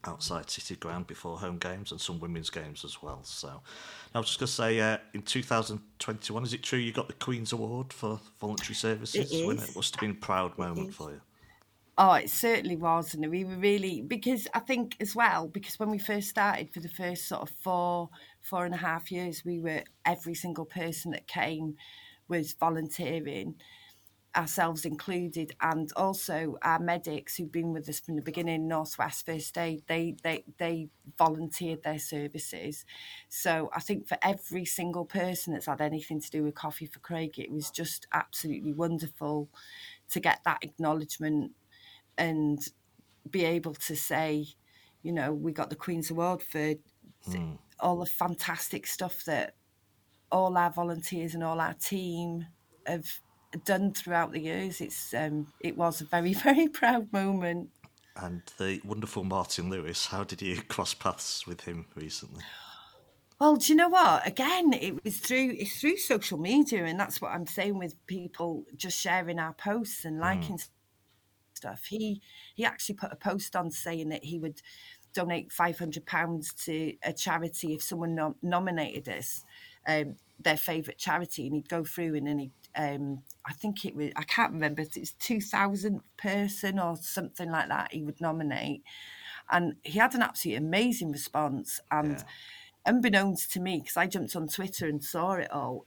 outside 0.05 0.49
City 0.49 0.75
Ground 0.75 1.07
before 1.07 1.37
home 1.37 1.57
games 1.57 1.91
and 1.91 2.01
some 2.01 2.19
women's 2.19 2.49
games 2.49 2.83
as 2.83 3.01
well. 3.01 3.19
So 3.23 3.61
I 4.15 4.17
was 4.17 4.27
just 4.27 4.39
going 4.39 4.47
to 4.47 4.53
say, 4.53 4.79
uh, 4.79 4.97
in 5.13 5.21
2021, 5.21 6.43
is 6.43 6.53
it 6.53 6.63
true 6.63 6.79
you 6.79 6.91
got 6.91 7.07
the 7.07 7.13
Queen's 7.13 7.53
Award 7.53 7.93
for 7.93 8.19
voluntary 8.39 8.75
services? 8.75 9.31
It 9.31 9.35
is. 9.35 9.69
It 9.69 9.75
must 9.75 9.95
have 9.95 10.01
been 10.01 10.11
a 10.11 10.15
proud 10.15 10.57
moment 10.57 10.93
for 10.93 11.11
you. 11.11 11.21
Oh, 11.97 12.13
it 12.13 12.29
certainly 12.29 12.77
was, 12.77 13.13
and 13.13 13.29
we 13.29 13.43
were 13.43 13.57
really 13.57 14.01
because 14.01 14.47
I 14.53 14.59
think 14.59 14.95
as 14.99 15.15
well 15.15 15.47
because 15.47 15.77
when 15.77 15.89
we 15.91 15.99
first 15.99 16.29
started 16.29 16.73
for 16.73 16.79
the 16.79 16.87
first 16.89 17.27
sort 17.27 17.41
of 17.43 17.49
four 17.49 18.09
four 18.41 18.65
and 18.65 18.73
a 18.73 18.77
half 18.77 19.11
years, 19.11 19.43
we 19.45 19.59
were 19.59 19.83
every 20.05 20.33
single 20.33 20.65
person 20.65 21.11
that 21.11 21.27
came 21.27 21.75
was 22.27 22.53
volunteering, 22.53 23.55
ourselves 24.35 24.85
included, 24.85 25.53
and 25.61 25.91
also 25.95 26.57
our 26.63 26.79
medics 26.79 27.37
who've 27.37 27.51
been 27.51 27.73
with 27.73 27.89
us 27.89 27.99
from 28.01 28.15
the 28.17 28.21
beginning, 28.23 28.67
Northwest 28.67 29.25
First 29.25 29.57
Aid, 29.57 29.83
they 29.87 30.15
they 30.23 30.45
they 30.59 30.89
volunteered 31.17 31.83
their 31.83 31.99
services. 31.99 32.85
So 33.29 33.69
I 33.73 33.81
think 33.81 34.07
for 34.07 34.17
every 34.23 34.65
single 34.65 35.05
person 35.05 35.53
that's 35.53 35.67
had 35.67 35.81
anything 35.81 36.21
to 36.21 36.31
do 36.31 36.43
with 36.43 36.55
Coffee 36.55 36.87
for 36.87 36.99
Craig, 36.99 37.39
it 37.39 37.51
was 37.51 37.71
just 37.71 38.07
absolutely 38.13 38.73
wonderful 38.73 39.49
to 40.09 40.19
get 40.19 40.41
that 40.45 40.59
acknowledgement 40.61 41.53
and 42.21 42.59
be 43.29 43.43
able 43.43 43.73
to 43.73 43.95
say, 43.95 44.45
you 45.01 45.11
know, 45.11 45.33
we 45.33 45.51
got 45.51 45.71
the 45.71 45.75
Queen's 45.75 46.11
Award 46.11 46.43
for 46.43 46.75
mm. 47.27 47.57
all 47.79 47.97
the 47.97 48.05
fantastic 48.05 48.85
stuff 48.85 49.25
that 49.25 49.55
all 50.31 50.55
our 50.55 50.69
volunteers 50.69 51.33
and 51.33 51.43
all 51.43 51.59
our 51.59 51.73
team 51.73 52.45
have 52.85 53.07
done 53.65 53.91
throughout 53.91 54.31
the 54.31 54.39
years. 54.39 54.81
It's 54.81 55.15
um, 55.15 55.51
it 55.59 55.75
was 55.75 55.99
a 55.99 56.05
very 56.05 56.33
very 56.47 56.67
proud 56.67 57.11
moment. 57.11 57.69
And 58.15 58.43
the 58.59 58.79
wonderful 58.85 59.23
Martin 59.23 59.71
Lewis, 59.71 60.05
how 60.05 60.23
did 60.23 60.43
you 60.43 60.61
cross 60.61 60.93
paths 60.93 61.47
with 61.47 61.61
him 61.61 61.87
recently? 61.95 62.43
Well, 63.39 63.55
do 63.55 63.73
you 63.73 63.75
know 63.75 63.89
what? 63.89 64.27
Again, 64.27 64.73
it 64.73 65.03
was 65.03 65.17
through 65.17 65.55
it's 65.57 65.79
through 65.79 65.97
social 65.97 66.37
media, 66.37 66.85
and 66.85 66.99
that's 66.99 67.19
what 67.19 67.31
I'm 67.31 67.47
saying 67.47 67.79
with 67.79 67.95
people 68.05 68.65
just 68.77 68.99
sharing 68.99 69.39
our 69.39 69.53
posts 69.53 70.05
and 70.05 70.17
hmm. 70.17 70.21
liking 70.21 70.57
mm 70.57 70.67
stuff. 71.61 71.85
He 71.85 72.21
he 72.55 72.65
actually 72.65 72.95
put 72.95 73.13
a 73.13 73.15
post 73.15 73.55
on 73.55 73.71
saying 73.71 74.09
that 74.09 74.23
he 74.23 74.39
would 74.39 74.61
donate 75.13 75.51
five 75.51 75.77
hundred 75.77 76.05
pounds 76.05 76.53
to 76.65 76.93
a 77.03 77.13
charity 77.13 77.73
if 77.73 77.83
someone 77.83 78.15
nom- 78.15 78.35
nominated 78.41 79.09
us 79.09 79.43
um, 79.87 80.15
their 80.39 80.57
favourite 80.57 80.97
charity, 80.97 81.45
and 81.45 81.55
he'd 81.55 81.69
go 81.69 81.83
through 81.83 82.15
and 82.15 82.27
then 82.27 82.39
he. 82.39 82.51
Um, 82.73 83.23
I 83.45 83.51
think 83.51 83.85
it 83.85 83.95
was 83.95 84.11
I 84.15 84.23
can't 84.23 84.53
remember 84.53 84.81
if 84.81 84.95
it's 84.95 85.13
two 85.13 85.41
thousand 85.41 86.01
person 86.17 86.79
or 86.79 86.95
something 86.95 87.51
like 87.51 87.67
that 87.67 87.93
he 87.93 88.03
would 88.03 88.21
nominate, 88.21 88.83
and 89.51 89.75
he 89.83 89.99
had 89.99 90.15
an 90.15 90.21
absolutely 90.21 90.65
amazing 90.65 91.11
response 91.11 91.79
and. 91.91 92.17
Yeah 92.17 92.23
unbeknownst 92.85 93.51
to 93.51 93.59
me, 93.59 93.79
because 93.79 93.97
I 93.97 94.07
jumped 94.07 94.35
on 94.35 94.47
Twitter 94.47 94.87
and 94.87 95.03
saw 95.03 95.33
it 95.33 95.51
all, 95.51 95.85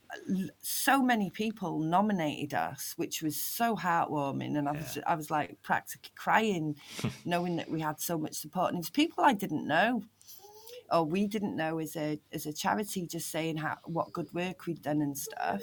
so 0.61 1.03
many 1.03 1.31
people 1.31 1.81
nominated 1.81 2.55
us, 2.55 2.95
which 2.97 3.23
was 3.23 3.41
so 3.41 3.77
heartwarming. 3.77 4.57
And 4.57 4.69
I 4.69 4.73
was, 4.73 4.97
yeah. 4.97 5.03
I 5.07 5.15
was 5.15 5.31
like 5.31 5.61
practically 5.63 6.13
crying, 6.15 6.77
knowing 7.25 7.57
that 7.57 7.71
we 7.71 7.81
had 7.81 8.01
so 8.01 8.19
much 8.19 8.35
support. 8.35 8.69
And 8.69 8.77
it 8.77 8.81
was 8.81 8.91
people 8.91 9.25
I 9.25 9.35
didn't 9.35 9.67
know, 9.67 10.03
or 10.91 11.05
we 11.05 11.27
didn't 11.27 11.57
know 11.57 11.79
as 11.79 11.97
a 11.97 12.21
as 12.33 12.47
a 12.47 12.53
charity, 12.53 13.07
just 13.07 13.31
saying 13.31 13.57
how 13.57 13.79
what 13.85 14.13
good 14.13 14.33
work 14.33 14.67
we'd 14.67 14.83
done 14.83 15.03
and 15.03 15.19
stuff. 15.19 15.63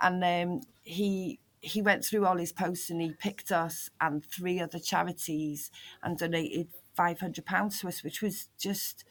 And 0.00 0.22
um, 0.22 0.60
he 0.82 1.40
he 1.60 1.82
went 1.82 2.04
through 2.04 2.24
all 2.24 2.36
his 2.36 2.52
posts 2.52 2.90
and 2.90 3.00
he 3.00 3.12
picked 3.12 3.50
us 3.50 3.90
and 4.00 4.24
three 4.24 4.60
other 4.60 4.78
charities 4.78 5.70
and 6.02 6.16
donated 6.18 6.68
five 6.94 7.18
hundred 7.18 7.46
pounds 7.46 7.80
to 7.80 7.88
us, 7.88 8.04
which 8.04 8.22
was 8.22 8.48
just 8.58 9.04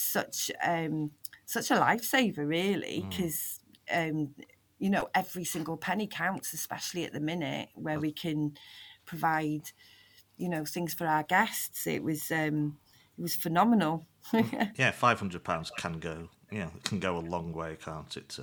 such 0.00 0.50
um, 0.62 1.12
such 1.46 1.70
a 1.70 1.74
lifesaver, 1.74 2.46
really, 2.46 3.06
because 3.08 3.60
mm. 3.92 4.10
um, 4.10 4.34
you 4.78 4.90
know 4.90 5.08
every 5.14 5.44
single 5.44 5.76
penny 5.76 6.06
counts, 6.06 6.52
especially 6.52 7.04
at 7.04 7.12
the 7.12 7.20
minute 7.20 7.68
where 7.74 8.00
we 8.00 8.12
can 8.12 8.56
provide 9.04 9.70
you 10.36 10.48
know 10.48 10.64
things 10.64 10.94
for 10.94 11.06
our 11.06 11.22
guests. 11.22 11.86
It 11.86 12.02
was 12.02 12.30
um, 12.30 12.78
it 13.18 13.22
was 13.22 13.34
phenomenal. 13.34 14.06
Yeah, 14.76 14.90
five 14.90 15.18
hundred 15.18 15.44
pounds 15.44 15.70
can 15.76 15.98
go. 15.98 16.28
Yeah, 16.50 16.68
it 16.76 16.84
can 16.84 17.00
go 17.00 17.16
a 17.16 17.20
long 17.20 17.52
way, 17.52 17.76
can't 17.82 18.16
it? 18.16 18.28
To, 18.30 18.42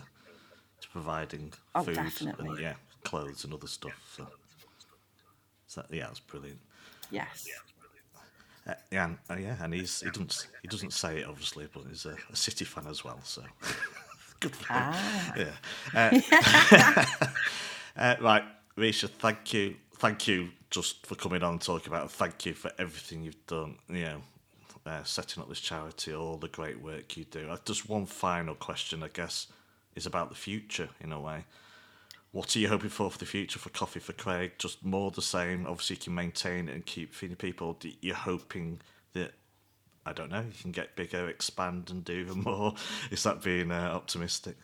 to 0.82 0.88
providing 0.90 1.54
oh, 1.76 1.84
food 1.84 1.96
definitely. 1.96 2.50
and 2.50 2.60
yeah, 2.60 2.74
clothes 3.04 3.44
and 3.44 3.54
other 3.54 3.68
stuff. 3.68 3.94
So, 4.16 4.28
so 5.68 5.86
yeah, 5.92 6.10
it's 6.10 6.20
brilliant. 6.20 6.60
Yes. 7.12 7.46
Yeah. 7.48 7.77
Uh, 8.68 8.74
yeah, 8.92 9.10
uh, 9.30 9.36
yeah, 9.36 9.56
and 9.62 9.74
he's 9.74 10.02
he 10.02 10.10
doesn't 10.10 10.48
he 10.62 10.68
doesn't 10.68 10.92
say 10.92 11.20
it 11.20 11.28
obviously, 11.28 11.68
but 11.74 11.84
he's 11.90 12.06
a, 12.06 12.16
a 12.32 12.36
City 12.36 12.66
fan 12.66 12.86
as 12.88 13.04
well, 13.04 13.20
so 13.24 13.42
good 14.40 14.56
for 14.56 14.74
him. 14.74 14.84
Ah. 14.84 15.34
Yeah. 15.38 16.22
Uh, 17.16 17.26
uh, 17.98 18.16
right, 18.22 18.44
Risha, 18.78 19.10
thank 19.10 19.54
you, 19.54 19.76
thank 19.96 20.28
you, 20.28 20.50
just 20.70 21.06
for 21.06 21.16
coming 21.16 21.44
on 21.44 21.54
and 21.54 21.62
talking 21.62 21.88
about. 21.88 22.06
It. 22.06 22.12
Thank 22.12 22.46
you 22.46 22.54
for 22.54 22.72
everything 22.78 23.24
you've 23.24 23.46
done. 23.48 23.78
You 23.90 24.02
know, 24.02 24.22
uh, 24.86 25.04
setting 25.04 25.42
up 25.42 25.48
this 25.48 25.62
charity, 25.62 26.14
all 26.14 26.38
the 26.38 26.50
great 26.50 26.82
work 26.82 27.16
you 27.16 27.24
do. 27.24 27.50
Uh, 27.50 27.58
just 27.64 27.88
one 27.88 28.06
final 28.06 28.56
question, 28.56 29.02
I 29.02 29.08
guess, 29.08 29.48
is 29.96 30.06
about 30.06 30.28
the 30.30 30.36
future 30.36 30.90
in 31.00 31.14
a 31.14 31.20
way 31.22 31.46
what 32.32 32.56
are 32.56 32.60
you 32.60 32.68
hoping 32.68 32.90
for 32.90 33.10
for 33.10 33.18
the 33.18 33.26
future 33.26 33.60
for 33.60 33.70
Coffee 33.70 34.00
for 34.00 34.14
Craig? 34.14 34.54
Just 34.58 34.84
more 34.84 35.12
the 35.12 35.22
same. 35.22 35.66
Obviously, 35.66 35.96
you 35.96 36.02
can 36.02 36.16
maintain 36.16 36.70
and 36.70 36.86
keep 36.86 37.14
feeding 37.14 37.38
people. 37.38 37.78
You're 38.02 38.16
hoping 38.16 38.82
that 39.14 39.34
I 40.06 40.14
don't 40.14 40.32
know, 40.32 40.40
you 40.42 40.62
can 40.62 40.72
get 40.72 40.96
bigger, 40.96 41.28
expand, 41.28 41.90
and 41.90 42.04
do 42.04 42.14
even 42.14 42.40
more. 42.44 42.74
Is 43.12 43.24
that 43.24 43.42
being 43.44 43.72
uh, 43.72 43.92
optimistic? 43.94 44.58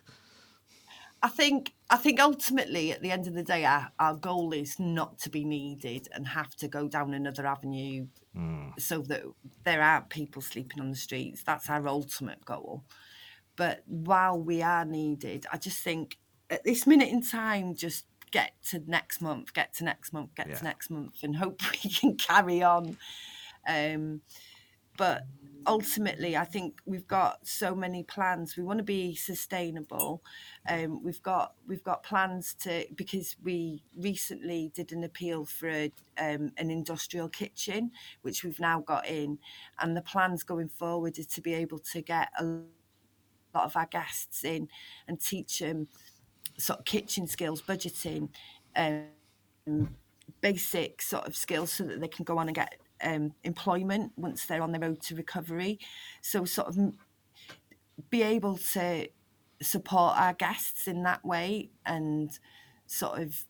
I 1.21 1.29
think 1.29 1.73
I 1.89 1.95
think 1.95 2.19
ultimately 2.19 2.91
at 2.91 3.01
the 3.01 3.11
end 3.11 3.27
of 3.27 3.33
the 3.33 3.43
day 3.43 3.63
our, 3.63 3.91
our 3.97 4.13
goal 4.13 4.51
is 4.51 4.77
not 4.77 5.19
to 5.19 5.29
be 5.29 5.45
needed 5.45 6.09
and 6.11 6.27
have 6.27 6.53
to 6.57 6.67
go 6.67 6.89
down 6.89 7.13
another 7.13 7.45
avenue 7.45 8.07
mm. 8.35 8.77
so 8.77 8.99
that 9.03 9.23
there 9.63 9.81
aren't 9.81 10.09
people 10.09 10.41
sleeping 10.41 10.81
on 10.81 10.89
the 10.89 10.97
streets. 10.97 11.41
That's 11.43 11.69
our 11.69 11.87
ultimate 11.87 12.43
goal. 12.43 12.83
But 13.55 13.83
while 13.85 14.37
we 14.37 14.61
are 14.61 14.83
needed, 14.83 15.45
I 15.51 15.57
just 15.57 15.81
think 15.81 16.17
at 16.49 16.63
this 16.63 16.85
minute 16.85 17.09
in 17.09 17.21
time, 17.21 17.75
just 17.75 18.05
get 18.31 18.53
to 18.69 18.81
next 18.87 19.21
month, 19.21 19.53
get 19.53 19.73
to 19.75 19.83
next 19.83 20.11
month, 20.11 20.35
get 20.35 20.49
yeah. 20.49 20.55
to 20.55 20.63
next 20.63 20.89
month, 20.89 21.23
and 21.23 21.35
hope 21.35 21.61
we 21.83 21.89
can 21.89 22.15
carry 22.15 22.63
on. 22.63 22.97
Um, 23.67 24.21
but 24.97 25.23
ultimately, 25.65 26.37
I 26.37 26.45
think 26.45 26.81
we've 26.85 27.07
got 27.07 27.47
so 27.47 27.73
many 27.73 28.03
plans. 28.03 28.55
We 28.57 28.63
want 28.63 28.77
to 28.77 28.83
be 28.83 29.15
sustainable. 29.15 30.23
Um, 30.69 31.03
we've 31.03 31.21
got 31.23 31.53
we've 31.67 31.83
got 31.83 32.03
plans 32.03 32.53
to 32.61 32.85
because 32.95 33.35
we 33.43 33.83
recently 33.97 34.71
did 34.75 34.91
an 34.91 35.03
appeal 35.03 35.45
for 35.45 35.69
a, 35.69 35.91
um, 36.17 36.51
an 36.57 36.69
industrial 36.69 37.29
kitchen, 37.29 37.91
which 38.21 38.43
we've 38.43 38.59
now 38.59 38.81
got 38.81 39.07
in, 39.07 39.39
and 39.79 39.97
the 39.97 40.01
plans 40.01 40.43
going 40.43 40.69
forward 40.69 41.17
is 41.17 41.27
to 41.27 41.41
be 41.41 41.53
able 41.53 41.79
to 41.79 42.01
get 42.01 42.29
a 42.39 42.43
lot 42.43 43.65
of 43.65 43.75
our 43.75 43.87
guests 43.87 44.43
in 44.43 44.67
and 45.07 45.19
teach 45.19 45.59
them 45.59 45.87
sort 46.57 46.79
of 46.79 46.85
kitchen 46.85 47.27
skills, 47.27 47.61
budgeting, 47.61 48.29
um, 48.75 49.95
basic 50.41 51.01
sort 51.01 51.25
of 51.25 51.35
skills 51.35 51.71
so 51.71 51.83
that 51.83 52.01
they 52.01 52.07
can 52.07 52.23
go 52.23 52.37
on 52.37 52.47
and 52.47 52.55
get 52.55 52.75
um, 53.03 53.33
employment 53.43 54.11
once 54.15 54.45
they're 54.45 54.61
on 54.61 54.71
the 54.71 54.79
road 54.79 55.01
to 55.03 55.15
recovery. 55.15 55.79
So, 56.21 56.45
sort 56.45 56.69
of 56.69 56.77
be 58.09 58.23
able 58.23 58.57
to 58.73 59.07
support 59.61 60.19
our 60.19 60.33
guests 60.33 60.87
in 60.87 61.03
that 61.03 61.23
way 61.25 61.69
and 61.85 62.37
sort 62.85 63.19
of 63.19 63.45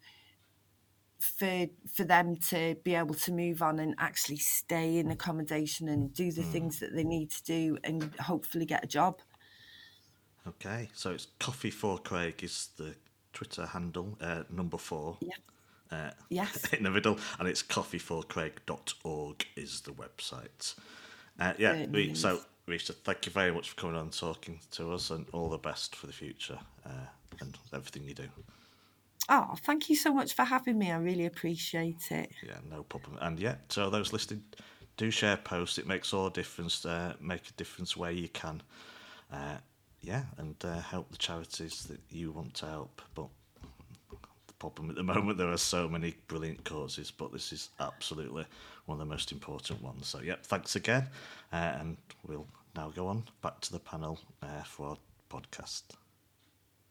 for 1.19 1.67
for 1.91 2.03
them 2.03 2.35
to 2.35 2.75
be 2.83 2.95
able 2.95 3.15
to 3.15 3.31
move 3.31 3.61
on 3.61 3.79
and 3.79 3.95
actually 3.97 4.37
stay 4.37 4.97
in 4.97 5.09
accommodation 5.09 5.87
and 5.87 6.13
do 6.13 6.31
the 6.31 6.41
mm. 6.41 6.51
things 6.51 6.79
that 6.79 6.93
they 6.93 7.03
need 7.03 7.31
to 7.31 7.43
do 7.43 7.77
and 7.83 8.13
hopefully 8.15 8.65
get 8.65 8.83
a 8.83 8.87
job. 8.87 9.21
Okay, 10.47 10.89
so 10.93 11.11
it's 11.11 11.27
Coffee 11.39 11.71
for 11.71 11.97
Craig 11.97 12.43
is 12.43 12.69
the 12.77 12.95
Twitter 13.31 13.65
handle, 13.65 14.17
uh, 14.21 14.43
number 14.49 14.77
four. 14.77 15.17
Yeah. 15.21 15.35
Uh, 15.91 16.11
yes. 16.29 16.73
in 16.73 16.83
the 16.83 16.91
middle, 16.91 17.17
and 17.39 17.47
it's 17.47 17.63
coffeeforcraig.org 17.63 19.45
is 19.55 19.81
the 19.81 19.91
website. 19.91 20.75
Uh, 21.39 21.53
yeah, 21.57 21.85
we, 21.87 22.13
so 22.13 22.41
Risha, 22.67 22.93
thank 22.93 23.25
you 23.25 23.31
very 23.31 23.51
much 23.51 23.69
for 23.69 23.75
coming 23.75 23.95
on 23.95 24.03
and 24.03 24.13
talking 24.13 24.59
to 24.71 24.91
us, 24.93 25.11
and 25.11 25.25
all 25.33 25.49
the 25.49 25.57
best 25.57 25.95
for 25.95 26.07
the 26.07 26.13
future 26.13 26.59
uh, 26.85 27.07
and 27.39 27.57
everything 27.73 28.03
you 28.03 28.13
do. 28.13 28.27
Oh, 29.29 29.55
thank 29.63 29.89
you 29.89 29.95
so 29.95 30.13
much 30.13 30.33
for 30.33 30.43
having 30.43 30.77
me. 30.77 30.91
I 30.91 30.97
really 30.97 31.25
appreciate 31.25 32.11
it. 32.11 32.31
Yeah, 32.45 32.57
no 32.69 32.83
problem. 32.83 33.17
And 33.21 33.39
yeah, 33.39 33.55
to 33.69 33.89
those 33.89 34.11
listening, 34.11 34.43
do 34.97 35.09
share 35.11 35.37
posts. 35.37 35.77
It 35.77 35.87
makes 35.87 36.13
all 36.13 36.29
difference. 36.29 36.85
Uh, 36.85 37.13
make 37.21 37.49
a 37.49 37.53
difference 37.53 37.95
where 37.95 38.11
you 38.11 38.27
can. 38.27 38.61
Uh, 39.31 39.57
yeah, 40.03 40.23
and 40.37 40.55
uh, 40.63 40.79
help 40.81 41.09
the 41.11 41.17
charities 41.17 41.85
that 41.85 41.99
you 42.09 42.31
want 42.31 42.53
to 42.55 42.65
help. 42.65 43.01
But 43.15 43.27
the 44.47 44.53
problem 44.59 44.89
at 44.89 44.95
the 44.95 45.03
moment, 45.15 45.37
there 45.37 45.49
are 45.49 45.57
so 45.57 45.87
many 45.87 46.15
brilliant 46.27 46.63
causes, 46.65 47.09
but 47.09 47.31
this 47.31 47.53
is 47.53 47.69
absolutely 47.79 48.45
one 48.85 48.99
of 48.99 49.07
the 49.07 49.11
most 49.11 49.31
important 49.31 49.81
ones. 49.81 50.07
So, 50.07 50.19
yeah, 50.19 50.35
thanks 50.43 50.75
again. 50.75 51.07
Uh, 51.51 51.77
and 51.79 51.97
we'll 52.27 52.47
now 52.75 52.91
go 52.93 53.07
on 53.07 53.23
back 53.41 53.61
to 53.61 53.71
the 53.71 53.79
panel 53.79 54.19
uh, 54.41 54.63
for 54.63 54.89
our 54.89 54.97
podcast. 55.29 55.83